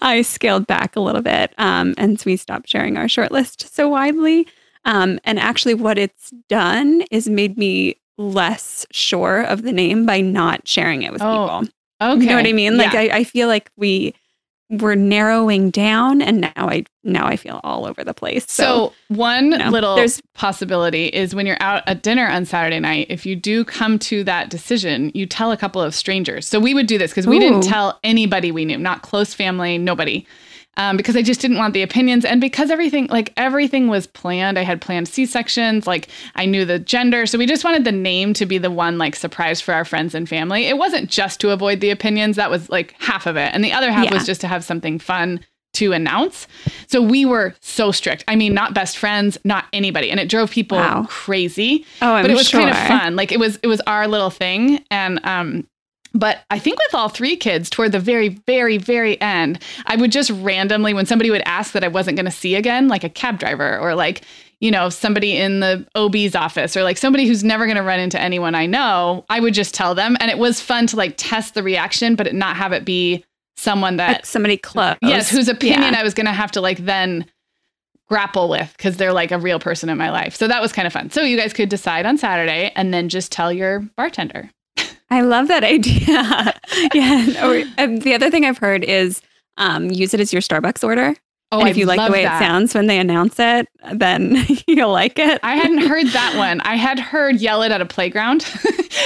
[0.00, 3.74] I scaled back a little bit, um, and so we stopped sharing our short list
[3.74, 4.46] so widely.
[4.86, 10.22] Um, and actually, what it's done is made me less sure of the name by
[10.22, 11.26] not sharing it with Oh,
[11.60, 11.68] people.
[12.00, 12.20] Okay.
[12.22, 12.76] You know what I mean?
[12.76, 13.00] Like Yeah.
[13.00, 14.14] I, I feel like we
[14.72, 18.44] we're narrowing down, and now I now I feel all over the place.
[18.48, 22.78] So, So, one know, little there's- possibility is when you're out at dinner on Saturday
[22.78, 26.46] night, if you do come to that decision, you tell a couple of strangers.
[26.46, 29.76] So we would do this because we didn't tell anybody we knew, not close family,
[29.76, 30.24] nobody.
[30.76, 34.58] Um, because I just didn't want the opinions, and because everything, like everything, was planned.
[34.58, 37.92] I had planned C sections, like I knew the gender, so we just wanted the
[37.92, 40.66] name to be the one like surprise for our friends and family.
[40.66, 43.72] It wasn't just to avoid the opinions; that was like half of it, and the
[43.72, 44.14] other half Yeah.
[44.14, 45.40] was just to have something fun
[45.74, 46.46] to announce.
[46.86, 48.24] So we were so strict.
[48.26, 50.10] I mean, not best friends, not anybody.
[50.10, 51.06] And it drove people Wow.
[51.08, 51.84] crazy.
[52.02, 52.60] oh, I'm but it was sure.
[52.60, 53.16] kind of fun.
[53.16, 54.84] Like it was it was our little thing.
[54.90, 55.66] And um
[56.14, 60.10] but I think with all three kids, toward the very, very, very end, I would
[60.12, 63.08] just randomly, when somebody would ask that I wasn't going to see again, like a
[63.08, 64.22] cab driver or like,
[64.60, 68.00] you know, somebody in the OB's office or like somebody who's never going to run
[68.00, 70.16] into anyone I know, I would just tell them.
[70.20, 73.24] And it was fun to like test the reaction, but not have it be
[73.56, 74.96] someone that Like somebody close.
[75.02, 76.00] yes whose opinion Yeah.
[76.00, 77.26] i was going to have to like then
[78.08, 80.86] grapple with because they're like a real person in my life so that was kind
[80.86, 84.48] of fun so you guys could decide on saturday and then just tell your bartender
[85.10, 86.54] I love that idea.
[86.94, 87.46] yeah.
[87.46, 89.20] Or um, the other thing I've heard is
[89.56, 91.14] um, use it as your Starbucks order.
[91.52, 92.40] Oh and if you like the way that.
[92.40, 94.36] it sounds when they announce it, then
[94.66, 95.40] you'll like it.
[95.42, 98.44] i hadn't heard that one i had heard yell it at a playground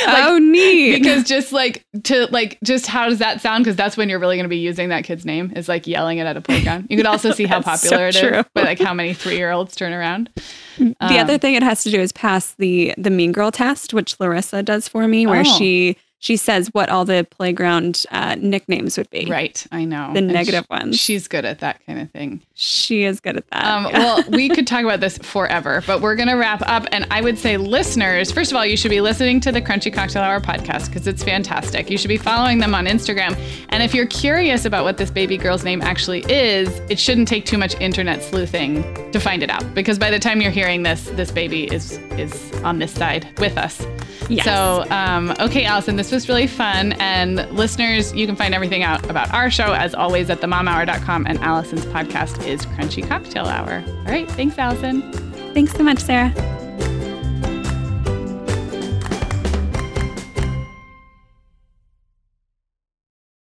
[0.06, 0.98] Like, oh, neat.
[1.02, 4.36] because just like to like just how does that sound because that's when you're really
[4.36, 6.96] going to be using that kid's name is like yelling it at a playground you
[6.96, 8.42] could also see how That's so popular it is true.
[8.54, 10.30] by like how many three-year-olds turn around
[10.78, 13.94] the Um, other thing it has to do is pass the the Mean Girl test,
[13.94, 15.58] which Larissa does for me, where Oh.
[15.58, 19.26] she she says what all the playground uh, nicknames would be.
[19.26, 20.98] right i know The And negative sh- ones.
[20.98, 23.64] she's good at that kind of thing She is good at that.
[23.64, 23.98] Um, Yeah.
[23.98, 26.86] well, we could talk about this forever, but we're going to wrap up.
[26.92, 29.92] And I would say, listeners, first of all, you should be listening to the Crunchy
[29.92, 31.90] Cocktail Hour podcast because it's fantastic.
[31.90, 33.36] You should be following them on Instagram.
[33.70, 37.44] And if you're curious about what this baby girl's name actually is, it shouldn't take
[37.44, 41.06] too much internet sleuthing to find it out because by the time you're hearing this,
[41.16, 43.84] this baby is is on this side with us.
[44.30, 44.44] Yes.
[44.44, 46.92] So, um, okay, Alison, this was really fun.
[46.94, 51.26] And listeners, you can find everything out about our show as always at themomhour.com.
[51.26, 53.84] And Alison's podcast is Crunchy Cocktail Hour.
[53.86, 54.30] All right.
[54.30, 55.02] Thanks, Alison.
[55.52, 56.32] Thanks so much, Sarah.